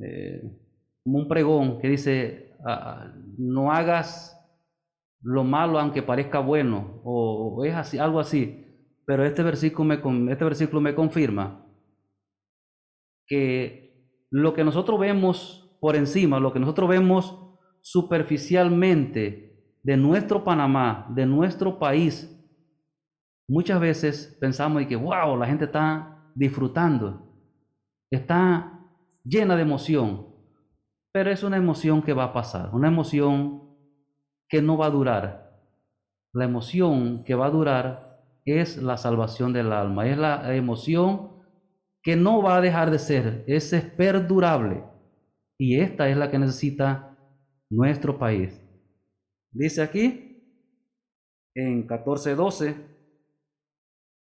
eh, 0.00 0.42
un 1.04 1.28
pregón 1.28 1.78
que 1.78 1.88
dice, 1.88 2.56
ah, 2.64 3.12
no 3.36 3.70
hagas 3.70 4.34
lo 5.20 5.44
malo 5.44 5.78
aunque 5.78 6.02
parezca 6.02 6.38
bueno, 6.38 7.02
o, 7.04 7.62
es 7.66 7.74
así, 7.74 7.98
algo 7.98 8.18
así. 8.18 8.61
Pero 9.04 9.24
este 9.24 9.42
versículo, 9.42 9.84
me, 9.84 10.32
este 10.32 10.44
versículo 10.44 10.80
me 10.80 10.94
confirma 10.94 11.66
que 13.26 13.82
lo 14.30 14.54
que 14.54 14.64
nosotros 14.64 14.98
vemos 15.00 15.76
por 15.80 15.96
encima, 15.96 16.38
lo 16.38 16.52
que 16.52 16.60
nosotros 16.60 16.88
vemos 16.88 17.38
superficialmente 17.80 19.76
de 19.82 19.96
nuestro 19.96 20.44
Panamá, 20.44 21.06
de 21.10 21.26
nuestro 21.26 21.78
país, 21.78 22.28
muchas 23.48 23.80
veces 23.80 24.36
pensamos 24.40 24.82
y 24.82 24.86
que, 24.86 24.96
wow, 24.96 25.36
la 25.36 25.46
gente 25.46 25.64
está 25.64 26.30
disfrutando, 26.34 27.28
está 28.10 28.80
llena 29.24 29.56
de 29.56 29.62
emoción, 29.62 30.28
pero 31.12 31.30
es 31.30 31.42
una 31.42 31.56
emoción 31.56 32.02
que 32.02 32.14
va 32.14 32.24
a 32.24 32.32
pasar, 32.32 32.70
una 32.72 32.88
emoción 32.88 33.62
que 34.48 34.62
no 34.62 34.76
va 34.76 34.86
a 34.86 34.90
durar. 34.90 35.42
La 36.34 36.44
emoción 36.44 37.24
que 37.24 37.34
va 37.34 37.46
a 37.46 37.50
durar 37.50 38.11
es 38.44 38.76
la 38.76 38.96
salvación 38.96 39.52
del 39.52 39.72
alma, 39.72 40.08
es 40.08 40.18
la 40.18 40.54
emoción 40.54 41.42
que 42.02 42.16
no 42.16 42.42
va 42.42 42.56
a 42.56 42.60
dejar 42.60 42.90
de 42.90 42.98
ser, 42.98 43.44
es 43.46 43.72
perdurable. 43.96 44.84
Y 45.58 45.78
esta 45.78 46.08
es 46.08 46.16
la 46.16 46.30
que 46.30 46.38
necesita 46.38 47.16
nuestro 47.70 48.18
país. 48.18 48.60
Dice 49.52 49.82
aquí 49.82 50.32
en 51.54 51.86
14.12, 51.86 52.74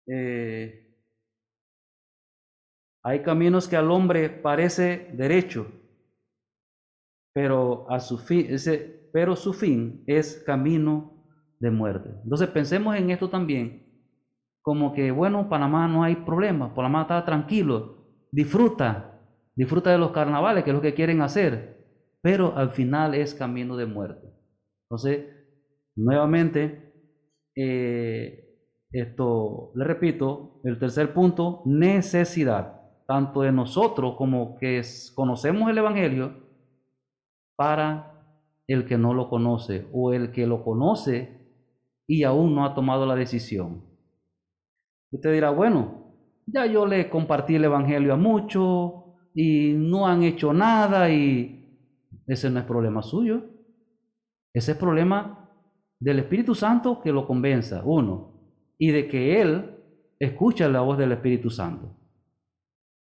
eh, 0.07 0.85
hay 3.03 3.23
caminos 3.23 3.69
que 3.69 3.77
al 3.77 3.91
hombre 3.91 4.29
parece 4.29 5.11
derecho, 5.15 5.71
pero, 7.33 7.91
a 7.91 8.01
su 8.01 8.19
fin, 8.19 8.47
ese, 8.51 9.11
pero 9.13 9.37
su 9.37 9.53
fin 9.53 10.05
es 10.07 10.43
camino 10.47 11.27
de 11.61 11.71
muerte. 11.71 12.11
Entonces 12.23 12.49
pensemos 12.49 12.97
en 12.97 13.11
esto 13.11 13.29
también, 13.31 13.84
como 14.65 14.93
que, 14.93 15.13
bueno, 15.13 15.49
Panamá 15.49 15.87
no 15.87 16.03
hay 16.03 16.17
problema, 16.17 16.75
Panamá 16.75 17.03
está 17.03 17.25
tranquilo, 17.25 17.99
disfruta, 18.33 19.21
disfruta 19.55 19.91
de 19.91 19.99
los 19.99 20.11
carnavales, 20.11 20.65
que 20.65 20.71
es 20.71 20.75
lo 20.75 20.83
que 20.83 20.95
quieren 20.95 21.23
hacer 21.23 21.75
pero 22.25 22.57
al 22.57 22.71
final 22.71 23.15
es 23.15 23.35
camino 23.35 23.77
de 23.77 23.85
muerte. 23.85 24.27
Entonces, 24.85 25.27
nuevamente, 25.95 26.95
eh, 27.55 28.49
esto, 28.91 29.73
le 29.75 29.85
repito, 29.85 30.59
el 30.65 30.79
tercer 30.79 31.13
punto, 31.13 31.61
necesidad, 31.67 32.81
tanto 33.07 33.43
de 33.43 33.53
nosotros 33.53 34.15
como 34.17 34.57
que 34.57 34.81
conocemos 35.15 35.69
el 35.69 35.77
Evangelio, 35.77 36.33
para 37.57 38.25
el 38.69 38.87
que 38.87 38.97
no 38.97 39.13
lo 39.13 39.29
conoce 39.29 39.87
o 39.93 40.15
el 40.15 40.33
que 40.33 40.47
lo 40.47 40.65
conoce 40.65 41.47
y 42.07 42.23
aún 42.23 42.55
no 42.55 42.65
ha 42.65 42.75
tomado 42.75 43.05
la 43.05 43.17
decisión. 43.17 43.85
Usted 45.15 45.33
dirá, 45.33 45.51
bueno, 45.51 46.13
ya 46.45 46.67
yo 46.67 46.85
le 46.87 47.09
compartí 47.09 47.55
el 47.55 47.65
Evangelio 47.65 48.15
a 48.15 48.17
muchos 48.17 48.95
y 49.33 49.73
no 49.77 50.09
han 50.09 50.25
hecho 50.25 50.53
nada 50.53 51.09
y 51.09 51.79
ese 52.27 52.51
no 52.51 52.59
es 52.59 52.67
problema 52.67 53.01
suyo. 53.01 53.45
Ese 54.53 54.73
es 54.73 54.79
problema 54.79 55.49
del 56.01 56.19
Espíritu 56.19 56.55
Santo 56.57 57.01
que 57.01 57.13
lo 57.13 57.27
convenza, 57.27 57.83
uno. 57.85 58.33
y 58.77 58.91
de 58.91 59.07
que 59.07 59.41
él 59.41 59.71
escucha 60.19 60.69
la 60.69 60.81
voz 60.81 60.99
del 60.99 61.13
Espíritu 61.13 61.49
Santo. 61.49 61.97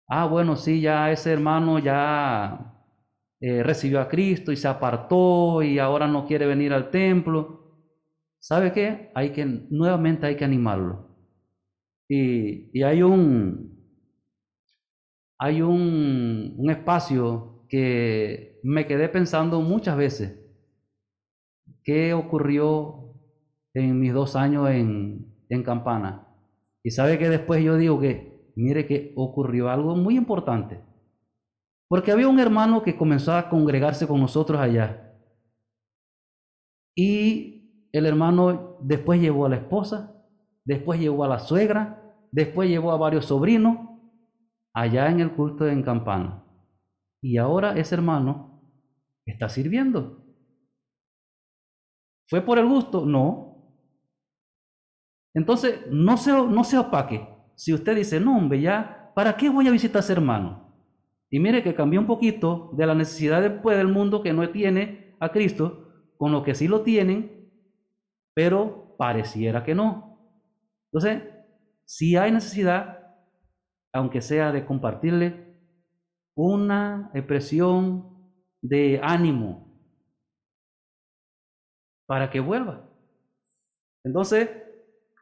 Ah, 0.09 0.27
bueno, 0.27 0.57
sí, 0.57 0.81
ya 0.81 1.13
ese 1.13 1.33
hermano 1.33 1.79
ya 1.79 2.75
eh, 3.41 3.63
recibió 3.63 4.01
a 4.01 4.09
Cristo 4.09 4.51
y 4.51 4.57
se 4.57 4.67
apartó 4.67 5.63
y 5.63 5.79
ahora 5.79 6.09
no 6.09 6.27
quiere 6.27 6.47
venir 6.47 6.73
al 6.73 6.91
templo. 6.91 7.87
¿Sabe 8.41 8.73
qué? 8.73 9.13
Hay 9.15 9.31
que, 9.31 9.45
nuevamente 9.71 10.27
hay 10.27 10.37
que 10.37 10.45
animarlo. 10.45 11.04
Y, 12.09 12.83
hay 12.83 13.03
un, 13.03 13.79
hay 15.39 15.63
un, 15.63 16.55
un 16.59 16.71
espacio 16.71 17.65
que 17.69 18.61
me 18.63 18.87
quedé 18.87 19.09
pensando 19.09 19.61
muchas 19.61 19.97
veces. 19.97 20.41
¿Qué 21.83 22.15
ocurrió 22.15 23.15
en 23.75 24.01
mis 24.01 24.13
dos 24.13 24.37
años 24.37 24.71
en, 24.71 25.35
en 25.49 25.63
Campana? 25.63 26.29
Y 26.83 26.91
sabe 26.91 27.19
que 27.19 27.29
después 27.29 27.65
yo 27.65 27.77
digo 27.77 28.01
que, 28.01 28.53
mire 28.57 28.87
que 28.87 29.13
ocurrió 29.17 29.71
algo 29.71 29.97
muy 29.97 30.17
importante. 30.17 30.81
Porque 31.89 32.13
había 32.13 32.29
un 32.29 32.41
hermano 32.41 32.83
que 32.83 32.97
comenzó 32.97 33.35
a 33.35 33.49
congregarse 33.49 34.07
con 34.07 34.21
nosotros 34.21 34.61
allá. 34.61 35.15
Y 36.95 37.89
el 37.93 38.07
hermano 38.07 38.79
después 38.81 39.21
llevó 39.21 39.47
a 39.47 39.51
la 39.51 39.57
esposa, 39.57 40.14
después 40.65 41.01
llevó 41.01 41.25
a 41.25 41.29
la 41.29 41.39
suegra, 41.39 42.17
después 42.33 42.69
llevó 42.69 42.93
a 42.93 42.97
varios 42.97 43.27
sobrinos 43.27 43.79
allá 44.73 45.11
en 45.11 45.21
el 45.21 45.33
culto 45.33 45.67
en 45.69 45.83
Campana. 45.83 46.45
Y 47.23 47.39
ahora 47.39 47.79
ese 47.79 47.95
hermano 47.95 48.61
está 49.25 49.49
sirviendo. 49.49 50.25
¿Fue 52.29 52.41
por 52.41 52.59
el 52.59 52.67
gusto? 52.67 53.05
No. 53.07 53.55
Entonces, 55.35 55.81
no 55.91 56.17
se, 56.17 56.33
no 56.33 56.65
se 56.65 56.79
opaque. 56.79 57.29
Si 57.55 57.73
usted 57.73 57.97
dice, 57.97 58.21
no, 58.21 58.37
hombre, 58.37 58.61
ya, 58.61 59.13
¿para 59.15 59.37
qué 59.37 59.49
voy 59.49 59.69
a 59.69 59.71
visitar 59.71 59.99
a 59.99 60.01
ese 60.01 60.13
hermano? 60.13 60.65
Y 61.31 61.41
mire 61.41 61.63
que 61.63 61.75
cambió 61.75 62.01
un 62.01 62.07
poquito 62.07 62.71
de 62.75 62.87
la 62.87 62.95
necesidad 62.95 63.43
después 63.43 63.77
del 63.77 63.89
mundo 63.89 64.23
que 64.23 64.33
no 64.33 64.49
tiene 64.51 65.17
a 65.21 65.31
Cristo, 65.31 65.89
con 66.17 66.33
lo 66.33 66.43
que 66.43 66.55
sí 66.55 66.69
lo 66.69 66.83
tienen, 66.83 67.51
pero 68.35 68.95
pareciera 68.97 69.65
que 69.65 69.75
no. 69.75 70.14
Entonces, 70.95 71.25
si 71.85 72.17
hay 72.17 72.31
necesidad, 72.31 73.17
aunque 73.93 74.21
sea 74.21 74.53
de 74.53 74.65
compartirle 74.65 75.59
una 76.37 77.11
expresión 77.15 78.33
de 78.63 79.01
ánimo 79.03 79.77
para 82.07 82.31
que 82.31 82.39
vuelva. 82.39 82.89
Entonces, 84.05 84.49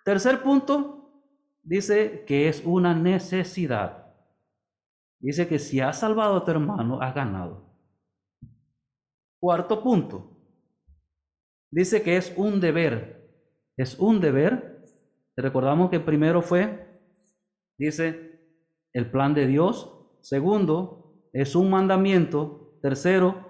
tercer 0.04 0.42
punto, 0.42 1.24
dice 1.62 2.24
que 2.26 2.48
es 2.48 2.62
una 2.66 2.94
necesidad. 2.94 4.14
Dice 5.20 5.48
que 5.48 5.58
si 5.58 5.80
has 5.80 6.00
salvado 6.00 6.36
a 6.36 6.44
tu 6.44 6.50
hermano, 6.50 7.00
has 7.00 7.14
ganado. 7.14 7.64
Cuarto 9.40 9.82
punto. 9.82 10.36
Dice 11.70 12.02
que 12.02 12.18
es 12.18 12.34
un 12.36 12.60
deber. 12.60 13.26
Es 13.78 13.98
un 13.98 14.20
deber. 14.20 14.71
Recordamos 15.36 15.90
que 15.90 16.00
primero 16.00 16.42
fue, 16.42 17.00
dice, 17.78 18.40
el 18.92 19.10
plan 19.10 19.34
de 19.34 19.46
Dios. 19.46 19.90
Segundo, 20.20 21.14
es 21.32 21.56
un 21.56 21.70
mandamiento. 21.70 22.78
Tercero, 22.82 23.48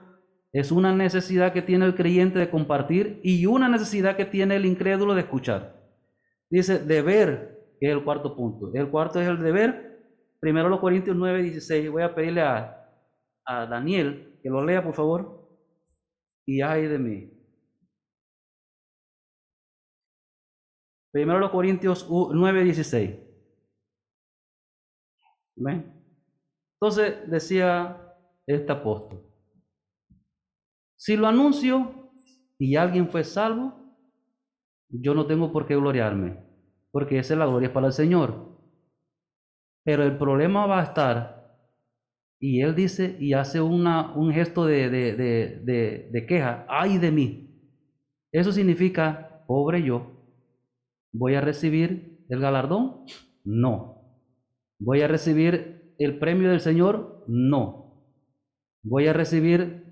es 0.53 0.71
una 0.71 0.95
necesidad 0.95 1.53
que 1.53 1.63
tiene 1.63 1.87
el 1.87 1.95
creyente 1.95 2.39
de 2.39 2.51
compartir 2.51 3.21
y 3.25 3.47
una 3.47 3.69
necesidad 3.69 4.17
que 4.17 4.27
tiene 4.27 4.57
el 4.57 4.67
incrédulo 4.67 5.15
de 5.15 5.23
escuchar. 5.23 5.81
Dice 6.51 6.79
deber, 6.79 7.77
que 7.81 7.89
es 7.89 7.93
el 7.93 8.05
cuarto 8.05 8.37
punto. 8.37 8.71
El 8.75 8.91
cuarto 8.91 9.21
es 9.21 9.27
el 9.27 9.39
deber 9.39 9.93
Primero 10.43 10.69
los 10.69 10.81
Corintios 10.81 11.17
9, 11.17 11.41
16. 11.41 11.89
Voy 11.89 12.03
a 12.03 12.17
pedirle 12.17 12.41
a, 12.41 12.77
a 13.47 13.65
Daniel 13.67 14.41
que 14.43 14.51
lo 14.51 14.65
lea, 14.65 14.83
por 14.83 14.93
favor. 14.93 15.49
Y 16.45 16.63
ay 16.63 16.89
de 16.89 16.99
mí. 16.99 17.31
Primero 21.13 21.51
Corintios 21.53 22.09
9, 22.11 22.65
16. 22.65 23.17
¿Ven? 25.57 26.03
Entonces 26.81 27.31
decía 27.31 28.17
este 28.47 28.73
apóstol, 28.73 29.23
si 30.97 31.17
lo 31.17 31.29
anuncio 31.29 32.11
y 32.59 32.77
alguien 32.77 33.09
fue 33.09 33.23
salvo, 33.23 33.75
yo 34.89 35.15
no 35.15 35.27
tengo 35.27 35.53
por 35.53 35.67
qué 35.67 35.77
gloriarme, 35.77 36.43
porque 36.91 37.19
esa 37.19 37.35
es 37.35 37.39
la 37.39 37.47
gloria 37.47 37.73
para 37.73 37.89
el 37.89 37.93
Señor. 37.93 38.59
Pero 39.85 40.03
el 40.05 40.17
problema 40.17 40.67
va 40.67 40.81
a 40.81 40.85
estar, 40.85 41.59
y 42.41 42.63
él 42.63 42.75
dice 42.75 43.17
y 43.21 43.35
hace 43.35 43.61
un 43.61 44.33
gesto 44.33 44.65
de 44.65 46.25
queja, 46.27 46.67
ay 46.69 46.99
de 46.99 47.11
mí. 47.13 47.49
Eso 48.33 48.51
significa, 48.51 49.45
pobre 49.47 49.83
yo, 49.83 50.22
¿voy 51.13 51.35
a 51.35 51.41
recibir 51.41 52.25
el 52.29 52.41
galardón? 52.41 53.05
No. 53.45 54.03
¿Voy 54.79 55.03
a 55.03 55.09
recibir 55.09 55.95
el 55.99 56.19
premio 56.19 56.51
del 56.51 56.61
Señor? 56.61 57.25
No. 57.29 58.07
¿Voy 58.83 59.07
a 59.07 59.13
recibir 59.13 59.85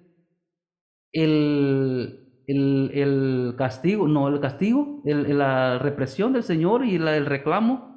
el, 1.13 2.43
el, 2.47 2.91
el 2.95 3.55
castigo? 3.57 4.09
No, 4.09 4.29
el 4.29 4.41
castigo, 4.41 5.03
el, 5.05 5.39
la 5.39 5.79
represión 5.79 6.33
del 6.33 6.43
Señor 6.43 6.85
y 6.85 6.97
el 6.97 7.27
reclamo 7.27 7.91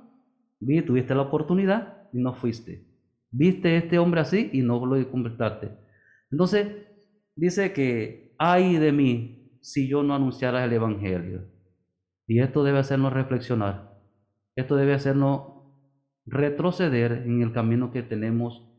Vi, 0.65 0.81
tuviste 0.81 1.13
la 1.13 1.23
oportunidad 1.23 2.09
y 2.13 2.19
no 2.19 2.33
fuiste. 2.33 2.85
Viste 3.31 3.75
este 3.75 3.99
hombre 3.99 4.21
así 4.21 4.49
y 4.53 4.61
no 4.61 4.85
lo 4.85 5.09
completaste. 5.09 5.71
Entonces, 6.31 6.67
dice 7.35 7.73
que 7.73 8.33
ay 8.37 8.77
de 8.77 8.91
mí 8.91 9.57
si 9.61 9.87
yo 9.87 10.03
no 10.03 10.15
anunciara 10.15 10.63
el 10.63 10.73
Evangelio. 10.73 11.52
Y 12.27 12.39
esto 12.39 12.63
debe 12.63 12.79
hacernos 12.79 13.13
reflexionar. 13.13 13.93
Esto 14.55 14.75
debe 14.75 14.93
hacernos 14.93 15.53
retroceder 16.25 17.23
en 17.25 17.41
el 17.41 17.51
camino 17.53 17.91
que 17.91 18.03
tenemos 18.03 18.69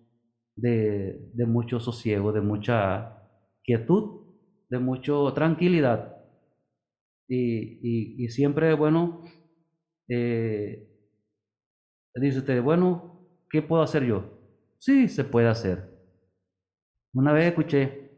de, 0.57 1.33
mucho 1.47 1.81
sosiego, 1.81 2.33
de 2.33 2.41
mucha 2.41 3.23
quietud, 3.63 4.35
de 4.71 4.79
mucha 4.79 5.13
tranquilidad. 5.35 6.17
Y, 7.29 8.25
y, 8.25 8.29
siempre, 8.29 8.75
bueno, 8.75 9.25
eh, 10.09 10.95
Dice 12.17 12.39
usted, 12.39 12.63
bueno, 12.63 13.27
¿qué 13.51 13.61
puedo 13.61 13.83
hacer 13.83 14.05
yo? 14.05 14.23
Sí, 14.79 15.09
se 15.09 15.25
puede 15.25 15.49
hacer. 15.49 15.91
Una 17.13 17.33
vez 17.33 17.47
escuché 17.47 18.11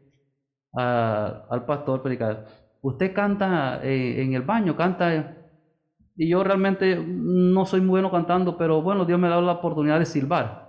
al 0.73 1.65
pastor 1.65 2.03
predicar, 2.03 2.45
usted 2.87 3.13
canta 3.13 3.81
eh, 3.83 4.21
en 4.21 4.33
el 4.33 4.43
baño, 4.43 4.75
canta, 4.75 5.35
y 6.15 6.29
yo 6.29 6.43
realmente 6.43 6.95
no 6.95 7.65
soy 7.65 7.81
muy 7.81 7.89
bueno 7.89 8.11
cantando, 8.11 8.57
pero 8.57 8.81
bueno, 8.81 9.05
Dios 9.05 9.19
me 9.19 9.27
ha 9.27 9.31
dado 9.31 9.41
la 9.41 9.53
oportunidad 9.53 9.99
de 9.99 10.05
silbar. 10.05 10.67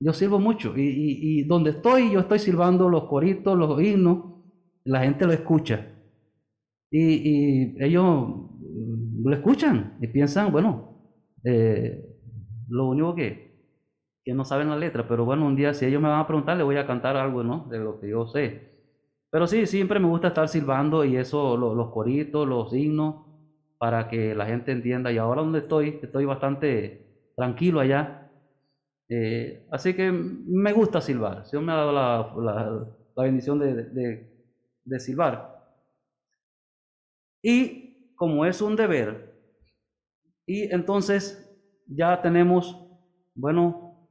Yo 0.00 0.12
silbo 0.12 0.40
mucho, 0.40 0.72
y, 0.76 1.44
donde 1.44 1.70
estoy, 1.70 2.10
yo 2.10 2.20
estoy 2.20 2.38
silbando 2.38 2.88
los 2.88 3.04
coritos, 3.04 3.56
los 3.56 3.80
himnos, 3.80 4.42
la 4.84 5.00
gente 5.04 5.26
lo 5.26 5.32
escucha. 5.32 5.88
Y, 6.90 7.82
ellos 7.84 8.28
lo 9.22 9.34
escuchan 9.34 9.98
y 10.00 10.08
piensan, 10.08 10.50
bueno, 10.50 10.98
eh, 11.44 12.04
lo 12.68 12.88
único 12.88 13.14
que, 13.14 13.52
que 14.24 14.34
no 14.34 14.44
saben 14.44 14.70
la 14.70 14.76
letra, 14.76 15.06
pero 15.06 15.24
bueno, 15.24 15.46
un 15.46 15.54
día 15.54 15.74
si 15.74 15.84
ellos 15.84 16.02
me 16.02 16.08
van 16.08 16.20
a 16.20 16.26
preguntar, 16.26 16.56
le 16.56 16.64
voy 16.64 16.76
a 16.76 16.86
cantar 16.86 17.16
algo, 17.16 17.44
¿no? 17.44 17.66
De 17.70 17.78
lo 17.78 18.00
que 18.00 18.08
yo 18.08 18.26
sé. 18.26 18.71
Pero 19.32 19.46
sí, 19.46 19.66
siempre 19.66 19.98
me 19.98 20.08
gusta 20.08 20.28
estar 20.28 20.46
silbando 20.48 21.04
y 21.06 21.16
eso, 21.16 21.56
los 21.56 21.90
coritos, 21.90 22.46
los 22.46 22.74
himnos, 22.74 23.24
para 23.78 24.06
que 24.08 24.34
la 24.34 24.44
gente 24.46 24.72
entienda. 24.72 25.10
Y 25.10 25.16
ahora 25.18 25.40
donde 25.40 25.60
estoy, 25.60 25.98
estoy 26.02 26.26
bastante 26.26 27.32
tranquilo 27.34 27.80
allá. 27.80 28.30
Eh, 29.08 29.66
así 29.70 29.94
que 29.94 30.12
me 30.12 30.72
gusta 30.74 31.00
silbar. 31.00 31.44
Dios 31.50 31.62
me 31.62 31.72
ha 31.72 31.76
dado 31.76 31.92
la, 31.92 32.92
la, 33.16 33.22
bendición 33.24 33.58
de, 33.58 33.74
de, 33.86 34.30
de 34.84 35.00
silbar. 35.00 35.56
Y 37.42 38.14
como 38.16 38.44
es 38.44 38.60
un 38.60 38.76
deber, 38.76 39.32
y 40.46 40.72
entonces 40.74 41.50
ya 41.86 42.20
tenemos, 42.20 42.76
bueno, 43.34 44.08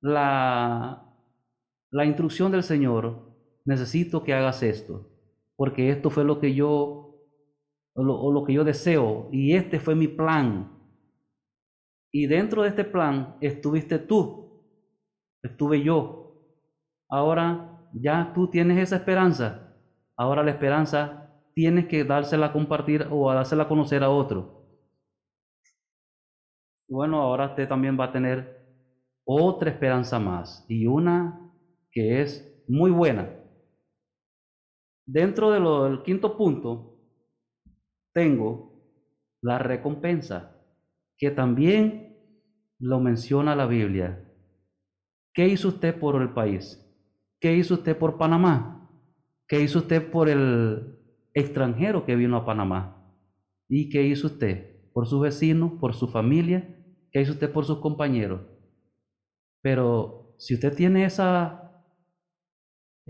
la, 0.00 1.04
la 1.90 2.04
instrucción 2.04 2.52
del 2.52 2.62
Señor, 2.62 3.29
necesito 3.70 4.24
que 4.24 4.34
hagas 4.34 4.62
esto, 4.62 5.08
porque 5.56 5.90
esto 5.90 6.10
fue 6.10 6.24
lo 6.24 6.40
que 6.40 6.54
yo, 6.54 7.24
lo, 7.94 8.32
lo 8.32 8.44
que 8.44 8.52
yo 8.52 8.64
deseo, 8.64 9.28
y 9.32 9.54
este 9.54 9.78
fue 9.78 9.94
mi 9.94 10.08
plan. 10.08 10.76
Y 12.12 12.26
dentro 12.26 12.62
de 12.62 12.70
este 12.70 12.84
plan 12.84 13.36
estuviste 13.40 13.98
tú, 14.00 14.64
estuve 15.42 15.82
yo. 15.82 16.34
Ahora 17.08 17.86
ya 17.92 18.32
tú 18.34 18.48
tienes 18.48 18.78
esa 18.78 18.96
esperanza. 18.96 19.76
Ahora 20.16 20.42
la 20.42 20.50
esperanza 20.50 21.32
tienes 21.54 21.86
que 21.86 22.04
dársela 22.04 22.46
a 22.46 22.52
compartir 22.52 23.06
o 23.10 23.30
a 23.30 23.34
dársela 23.36 23.64
a 23.64 23.68
conocer 23.68 24.02
a 24.02 24.10
otro. 24.10 24.58
bueno, 26.88 27.22
ahora 27.22 27.46
usted 27.46 27.68
también 27.68 27.96
va 27.98 28.06
a 28.06 28.12
tener 28.12 28.66
otra 29.24 29.70
esperanza 29.70 30.18
más 30.18 30.64
y 30.68 30.86
una 30.86 31.52
que 31.92 32.20
es 32.22 32.64
muy 32.68 32.90
buena. 32.90 33.39
Dentro 35.12 35.50
del 35.50 36.04
quinto 36.04 36.36
punto, 36.36 36.96
tengo 38.14 38.80
la 39.42 39.58
recompensa, 39.58 40.56
que 41.18 41.32
también 41.32 42.16
lo 42.78 43.00
menciona 43.00 43.56
la 43.56 43.66
Biblia. 43.66 44.24
¿Qué 45.34 45.48
hizo 45.48 45.66
usted 45.66 45.98
por 45.98 46.22
el 46.22 46.32
país? 46.32 46.80
¿Qué 47.40 47.56
hizo 47.56 47.74
usted 47.74 47.98
por 47.98 48.18
Panamá? 48.18 48.88
¿Qué 49.48 49.60
hizo 49.60 49.80
usted 49.80 50.12
por 50.12 50.28
el 50.28 50.96
extranjero 51.34 52.06
que 52.06 52.14
vino 52.14 52.36
a 52.36 52.46
Panamá? 52.46 53.12
¿Y 53.68 53.88
qué 53.88 54.04
hizo 54.04 54.28
usted 54.28 54.92
por 54.92 55.08
sus 55.08 55.22
vecinos, 55.22 55.72
por 55.80 55.92
su 55.92 56.06
familia? 56.06 56.72
¿Qué 57.10 57.20
hizo 57.20 57.32
usted 57.32 57.50
por 57.50 57.64
sus 57.64 57.78
compañeros? 57.78 58.42
Pero 59.60 60.36
si 60.38 60.54
usted 60.54 60.72
tiene 60.72 61.04
esa, 61.04 61.59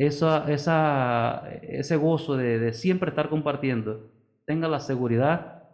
esa, 0.07 1.51
ese 1.63 1.97
gozo 1.97 2.37
de, 2.37 2.73
siempre 2.73 3.11
estar 3.11 3.29
compartiendo, 3.29 4.11
tenga 4.47 4.67
la 4.67 4.81
seguridad 4.81 5.65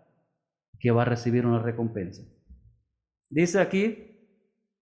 que 0.80 0.90
va 0.90 1.02
a 1.02 1.04
recibir 1.06 1.46
una 1.46 1.62
recompensa. 1.62 2.22
Dice 3.30 3.60
aquí, 3.60 4.16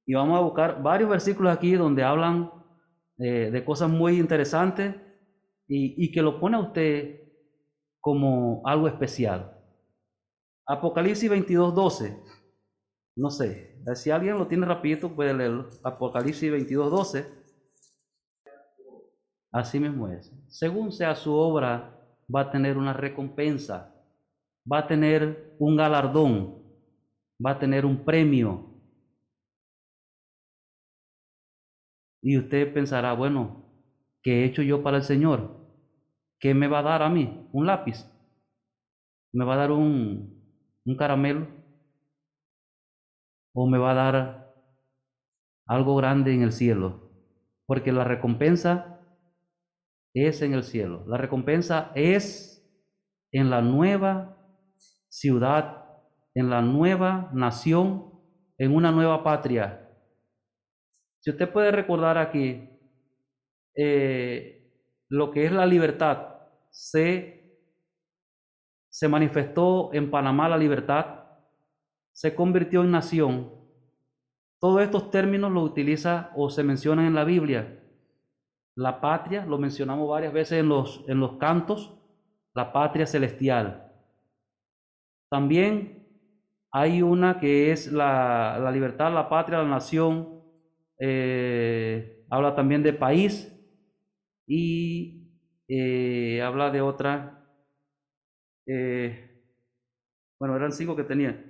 y 0.07 0.15
vamos 0.15 0.39
a 0.39 0.43
buscar 0.43 0.83
varios 0.83 1.11
versículos 1.11 1.55
aquí 1.55 1.75
donde 1.75 2.03
hablan 2.03 2.51
eh, 3.19 3.51
de 3.51 3.65
cosas 3.65 3.91
muy 3.91 4.19
interesantes 4.19 4.95
y, 5.69 5.95
y 6.03 6.11
que 6.11 6.23
lo 6.23 6.41
pone 6.41 6.57
a 6.57 6.61
usted 6.61 7.21
como 8.01 8.63
algo 8.65 8.89
especial. 8.89 9.59
Apocalipsis 10.67 11.29
22, 11.29 11.75
12. 11.75 12.23
No 13.17 13.31
sé, 13.31 13.79
si 13.95 14.11
alguien 14.11 14.39
lo 14.39 14.47
tiene 14.47 14.67
rapidito 14.67 15.15
puede 15.15 15.35
leerlo. 15.35 15.69
Apocalipsis 15.83 16.51
22, 16.51 16.91
12. 16.91 17.44
Así 19.55 19.79
mismo 19.79 20.09
es. 20.09 20.33
Según 20.49 20.91
sea 20.91 21.15
su 21.15 21.33
obra, 21.33 21.97
va 22.35 22.41
a 22.41 22.51
tener 22.51 22.77
una 22.77 22.93
recompensa, 22.93 23.95
va 24.71 24.79
a 24.79 24.87
tener 24.89 25.55
un 25.61 25.77
galardón, 25.77 26.57
va 27.45 27.53
a 27.53 27.59
tener 27.61 27.87
un 27.87 28.05
premio. 28.05 28.69
Y 32.21 32.37
usted 32.37 32.75
pensará, 32.75 33.13
bueno, 33.13 33.65
¿qué 34.25 34.43
he 34.43 34.45
hecho 34.47 34.63
yo 34.63 34.83
para 34.83 34.97
el 34.97 35.05
Señor? 35.05 35.57
¿Qué 36.41 36.53
me 36.53 36.67
va 36.67 36.81
a 36.81 36.83
dar 36.83 37.03
a 37.03 37.09
mí? 37.09 37.49
¿Un 37.53 37.67
lápiz? 37.67 38.05
¿Me 39.33 39.45
va 39.45 39.55
a 39.55 39.57
dar 39.59 39.71
un, 39.71 40.43
un 40.85 40.97
caramelo? 40.97 41.47
¿O 43.55 43.67
me 43.71 43.79
va 43.79 43.93
a 43.93 43.95
dar 43.95 44.55
algo 45.67 45.95
grande 45.97 46.35
en 46.35 46.43
el 46.43 46.53
cielo? 46.53 47.11
Porque 47.67 47.93
la 47.93 48.05
recompensa 48.05 48.94
es 50.15 50.41
en 50.43 50.55
el 50.55 50.63
cielo. 50.63 51.05
La 51.07 51.17
recompensa 51.17 51.91
es 51.95 52.65
en 53.33 53.51
la 53.51 53.61
nueva 53.61 54.39
ciudad, 55.09 55.85
en 56.35 56.51
la 56.51 56.63
nueva 56.63 57.31
nación, 57.33 58.13
en 58.59 58.75
una 58.75 58.93
nueva 58.93 59.23
patria. 59.23 59.91
Si 61.21 61.31
usted 61.31 61.51
puede 61.51 61.71
recordar 61.71 62.19
aquí, 62.19 62.69
eh, 63.77 64.71
lo 65.09 65.31
que 65.31 65.47
es 65.47 65.53
la 65.53 65.67
libertad, 65.67 66.35
se, 66.71 67.59
manifestó 69.09 69.93
en 69.93 70.11
Panamá 70.11 70.49
la 70.49 70.59
libertad, 70.59 71.25
se 72.13 72.35
convirtió 72.35 72.83
en 72.83 72.91
nación. 72.91 73.53
Todos 74.61 74.83
estos 74.83 75.11
términos 75.11 75.53
los 75.53 75.71
utiliza 75.71 76.31
o 76.35 76.51
se 76.51 76.63
mencionan 76.63 77.07
en 77.07 77.15
la 77.15 77.25
Biblia. 77.25 77.84
La 78.77 79.01
patria, 79.01 79.47
lo 79.47 79.59
mencionamos 79.59 80.09
varias 80.09 80.33
veces 80.33 80.61
en 80.61 80.69
los, 80.69 81.05
en 81.07 81.21
los 81.21 81.37
cantos, 81.39 81.97
la 82.55 82.73
patria 82.73 83.07
celestial. 83.07 83.93
También 85.31 86.07
hay 86.73 87.03
una 87.03 87.39
que 87.39 87.71
es 87.71 87.93
la, 87.93 88.59
la 88.61 88.71
libertad, 88.73 89.13
la 89.13 89.29
patria, 89.29 89.59
la 89.59 89.69
nación. 89.69 90.43
Eh, 90.99 92.25
habla 92.31 92.55
también 92.55 92.83
de 92.83 92.93
país 92.93 93.53
y 94.47 95.29
eh, 95.69 96.43
habla 96.43 96.71
de 96.71 96.81
otra. 96.81 97.47
Eh, 98.67 99.41
bueno, 100.39 100.57
eran 100.57 100.73
cinco 100.73 100.97
que 100.97 101.05
tenía. 101.05 101.45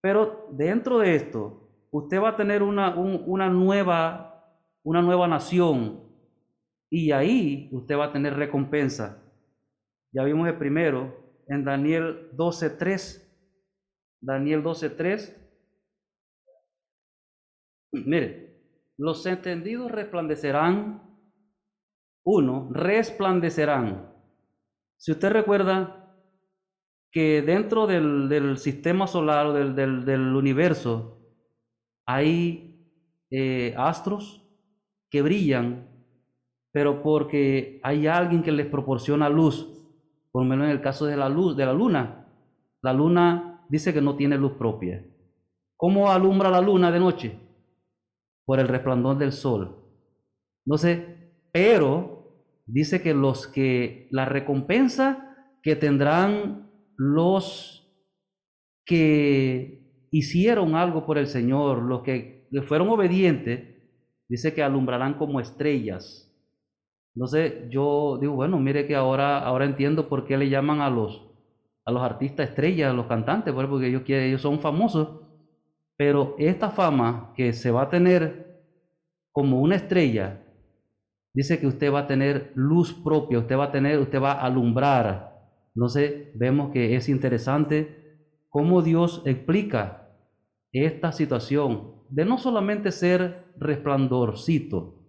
Pero 0.00 0.48
dentro 0.50 0.98
de 0.98 1.14
esto, 1.14 1.68
usted 1.90 2.20
va 2.20 2.30
a 2.30 2.36
tener 2.36 2.62
una, 2.62 2.94
una, 2.96 3.48
nueva, 3.48 4.44
una 4.82 5.02
nueva 5.02 5.28
nación 5.28 6.09
y 6.90 7.12
ahí 7.12 7.68
usted 7.72 7.96
va 7.96 8.06
a 8.06 8.12
tener 8.12 8.34
recompensa. 8.34 9.22
Ya 10.12 10.24
vimos 10.24 10.48
el 10.48 10.58
primero 10.58 11.42
en 11.46 11.64
Daniel 11.64 12.30
12.3. 12.36 13.26
Daniel 14.20 14.62
12.3. 14.62 15.36
Mire, 17.92 18.60
los 18.98 19.24
entendidos 19.24 19.90
resplandecerán. 19.90 21.02
Uno, 22.24 22.68
resplandecerán. 22.72 24.12
Si 24.96 25.12
usted 25.12 25.30
recuerda 25.30 26.14
que 27.12 27.42
dentro 27.42 27.86
del, 27.86 28.58
sistema 28.58 29.06
solar 29.06 29.46
o 29.46 29.52
del, 29.52 29.74
del, 29.74 30.36
universo 30.36 31.18
hay 32.06 32.94
eh, 33.30 33.74
astros 33.76 34.46
que 35.08 35.22
brillan, 35.22 35.89
pero 36.72 37.02
porque 37.02 37.80
hay 37.82 38.06
alguien 38.06 38.42
que 38.42 38.52
les 38.52 38.66
proporciona 38.66 39.28
luz 39.28 39.76
por 40.32 40.42
lo 40.42 40.48
menos 40.48 40.66
en 40.66 40.72
el 40.72 40.80
caso 40.80 41.06
de 41.06 41.16
la 41.16 41.28
luz, 41.28 41.56
de 41.56 41.66
la 41.66 41.72
luna. 41.72 42.26
La 42.82 42.92
luna 42.92 43.64
dice 43.68 43.92
que 43.92 44.00
no 44.00 44.16
tiene 44.16 44.38
luz 44.38 44.52
propia. 44.52 45.04
¿Cómo 45.76 46.10
alumbra 46.10 46.50
la 46.50 46.60
luna 46.60 46.90
de 46.90 47.00
noche? 47.00 47.38
Por 48.44 48.60
el 48.60 48.68
resplandor 48.68 49.18
del 49.18 49.32
sol. 49.32 49.76
No 50.64 50.78
sé, 50.78 51.32
pero 51.52 52.46
dice 52.66 53.02
que 53.02 53.14
los 53.14 53.46
que 53.46 54.08
la 54.10 54.24
recompensa 54.24 55.36
que 55.62 55.74
tendrán 55.74 56.70
los 56.96 57.76
que 58.84 60.06
hicieron 60.10 60.74
algo 60.74 61.06
por 61.06 61.18
el 61.18 61.26
Señor, 61.26 61.82
los 61.82 62.02
que 62.02 62.48
fueron 62.66 62.88
obedientes, 62.88 63.76
dice 64.28 64.54
que 64.54 64.62
alumbrarán 64.62 65.14
como 65.14 65.40
estrellas 65.40 66.29
entonces 67.20 67.68
yo 67.68 68.16
digo, 68.18 68.32
bueno, 68.32 68.58
mire 68.58 68.86
que 68.86 68.96
ahora, 68.96 69.40
ahora 69.40 69.66
entiendo 69.66 70.08
por 70.08 70.24
qué 70.24 70.38
le 70.38 70.48
llaman 70.48 70.80
a 70.80 70.88
los, 70.88 71.22
a 71.84 71.92
los 71.92 72.02
artistas 72.02 72.48
estrellas, 72.48 72.90
a 72.90 72.94
los 72.94 73.08
cantantes, 73.08 73.52
pues, 73.52 73.66
porque 73.66 73.88
ellos, 73.88 74.04
ellos 74.08 74.40
son 74.40 74.58
famosos. 74.58 75.20
Pero 75.98 76.34
esta 76.38 76.70
fama 76.70 77.34
que 77.36 77.52
se 77.52 77.70
va 77.70 77.82
a 77.82 77.90
tener 77.90 78.62
como 79.32 79.60
una 79.60 79.76
estrella, 79.76 80.42
dice 81.34 81.60
que 81.60 81.66
usted 81.66 81.92
va 81.92 81.98
a 81.98 82.06
tener 82.06 82.52
luz 82.54 82.94
propia, 82.94 83.38
usted 83.38 83.58
va 83.58 83.64
a 83.64 83.70
tener, 83.70 83.98
usted 83.98 84.18
va 84.18 84.32
a 84.32 84.46
alumbrar. 84.46 85.44
Entonces 85.74 86.28
vemos 86.36 86.72
que 86.72 86.96
es 86.96 87.10
interesante 87.10 88.16
cómo 88.48 88.80
Dios 88.80 89.20
explica 89.26 90.08
esta 90.72 91.12
situación 91.12 91.96
de 92.08 92.24
no 92.24 92.38
solamente 92.38 92.90
ser 92.92 93.44
resplandorcito, 93.58 94.99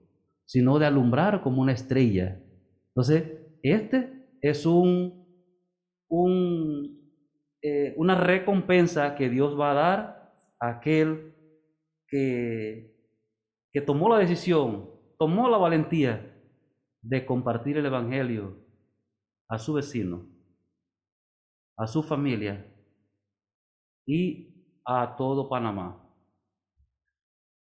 sino 0.52 0.80
de 0.80 0.86
alumbrar 0.86 1.41
como 1.43 1.62
una 1.62 1.72
estrella. 1.72 2.38
Entonces, 2.89 3.39
este 3.64 4.28
es 4.41 4.66
un, 4.66 5.26
eh, 7.62 7.93
una 7.95 8.16
recompensa 8.16 9.16
que 9.16 9.30
Dios 9.30 9.58
va 9.58 9.72
a 9.72 9.74
dar 9.74 10.36
a 10.60 10.70
aquel 10.72 11.34
que, 12.06 12.97
que 13.72 13.80
tomó 13.80 14.10
la 14.10 14.18
decisión, 14.18 14.89
tomó 15.18 15.47
la 15.47 15.58
valentía 15.58 16.38
de 17.02 17.26
compartir 17.26 17.78
el 17.78 17.86
Evangelio 17.86 18.58
a 19.47 19.58
su 19.58 19.72
vecino, 19.72 20.28
a 21.78 21.88
su 21.88 22.04
familia 22.04 22.70
y 24.06 24.82
a 24.86 25.16
todo 25.16 25.47
Panamá. 25.47 26.14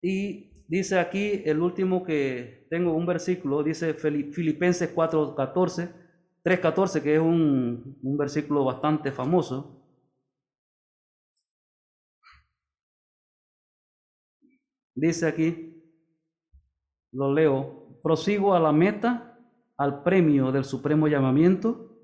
Y 0.01 0.52
dice 0.67 0.99
aquí 0.99 1.41
el 1.45 1.61
último 1.61 2.03
que 2.03 2.67
tengo 2.69 2.93
un 2.93 3.05
versículo, 3.05 3.63
dice 3.63 3.93
Filipenses 3.93 4.93
4:14, 4.93 5.91
3:14, 6.43 7.01
que 7.01 7.15
es 7.15 7.21
un, 7.21 7.97
un 8.01 8.17
versículo 8.17 8.65
bastante 8.65 9.11
famoso. 9.11 9.79
Dice 14.95 15.27
aquí, 15.27 15.81
lo 17.11 17.33
leo, 17.33 17.99
prosigo 18.03 18.53
a 18.53 18.59
la 18.59 18.71
meta, 18.71 19.39
al 19.77 20.03
premio 20.03 20.51
del 20.51 20.65
supremo 20.65 21.07
llamamiento 21.07 21.97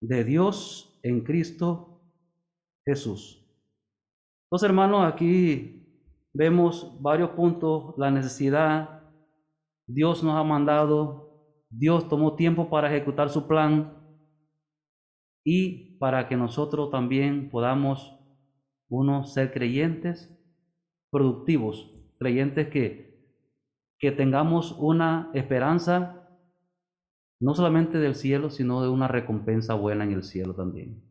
de 0.00 0.24
Dios 0.24 0.98
en 1.02 1.22
Cristo 1.22 2.02
Jesús. 2.84 3.38
Entonces, 4.46 4.68
hermanos, 4.68 5.12
aquí 5.12 5.81
vemos 6.32 6.96
varios 7.00 7.30
puntos, 7.30 7.94
la 7.96 8.10
necesidad, 8.10 9.02
Dios 9.86 10.22
nos 10.22 10.36
ha 10.36 10.44
mandado, 10.44 11.46
Dios 11.68 12.08
tomó 12.08 12.34
tiempo 12.34 12.70
para 12.70 12.88
ejecutar 12.88 13.28
su 13.28 13.46
plan 13.46 13.98
y 15.44 15.96
para 15.98 16.28
que 16.28 16.36
nosotros 16.36 16.90
también 16.90 17.50
podamos, 17.50 18.18
uno, 18.88 19.24
ser 19.24 19.52
creyentes 19.52 20.38
productivos, 21.10 21.90
creyentes 22.18 22.68
que, 22.68 23.28
que 23.98 24.12
tengamos 24.12 24.72
una 24.78 25.30
esperanza 25.34 26.22
no 27.40 27.54
solamente 27.54 27.98
del 27.98 28.14
cielo, 28.14 28.50
sino 28.50 28.82
de 28.82 28.88
una 28.88 29.08
recompensa 29.08 29.74
buena 29.74 30.04
en 30.04 30.12
el 30.12 30.22
cielo 30.22 30.54
también. 30.54 31.02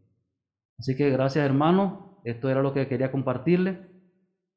Así 0.80 0.96
que 0.96 1.10
gracias 1.10 1.46
hermano, 1.46 2.22
esto 2.24 2.50
era 2.50 2.64
lo 2.64 2.74
que 2.74 2.88
quería 2.88 3.12
compartirle. 3.12 3.91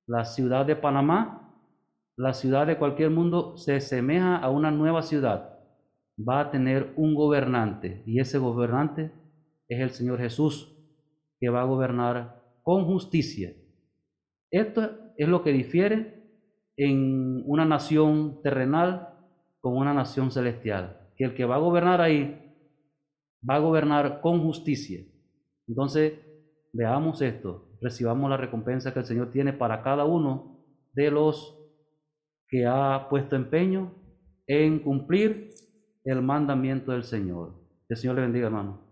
La 0.06 0.24
ciudad 0.24 0.66
de 0.66 0.76
Panamá, 0.76 1.54
la 2.16 2.34
ciudad 2.34 2.66
de 2.66 2.78
cualquier 2.78 3.10
mundo, 3.10 3.56
se 3.56 3.76
asemeja 3.76 4.36
a 4.36 4.50
una 4.50 4.70
nueva 4.70 5.02
ciudad. 5.02 5.58
Va 6.16 6.40
a 6.40 6.50
tener 6.50 6.92
un 6.96 7.14
gobernante 7.14 8.02
y 8.06 8.20
ese 8.20 8.38
gobernante 8.38 9.12
es 9.68 9.80
el 9.80 9.90
Señor 9.90 10.18
Jesús, 10.18 10.76
que 11.40 11.48
va 11.48 11.62
a 11.62 11.66
gobernar 11.66 12.42
con 12.62 12.84
justicia. 12.84 13.52
Esto 14.50 14.90
es 15.16 15.28
lo 15.28 15.42
que 15.42 15.52
difiere 15.52 16.22
en 16.76 17.42
una 17.46 17.64
nación 17.64 18.40
terrenal 18.42 19.08
con 19.60 19.76
una 19.76 19.94
nación 19.94 20.30
celestial 20.30 21.04
que 21.16 21.24
el 21.24 21.34
que 21.34 21.44
va 21.44 21.56
a 21.56 21.60
gobernar 21.60 22.00
ahí 22.00 22.40
va 23.48 23.56
a 23.56 23.60
gobernar 23.60 24.20
con 24.20 24.42
justicia. 24.42 25.00
Entonces, 25.66 26.14
veamos 26.72 27.20
esto, 27.22 27.73
recibamos 27.84 28.30
la 28.30 28.38
recompensa 28.38 28.94
que 28.94 29.00
el 29.00 29.04
Señor 29.04 29.30
tiene 29.30 29.52
para 29.52 29.82
cada 29.82 30.06
uno 30.06 30.58
de 30.94 31.10
los 31.10 31.60
que 32.48 32.66
ha 32.66 33.08
puesto 33.10 33.36
empeño 33.36 33.92
en 34.46 34.78
cumplir 34.78 35.50
el 36.04 36.22
mandamiento 36.22 36.92
del 36.92 37.04
Señor. 37.04 37.52
El 37.88 37.96
Señor 37.98 38.16
le 38.16 38.22
bendiga, 38.22 38.46
hermano. 38.46 38.83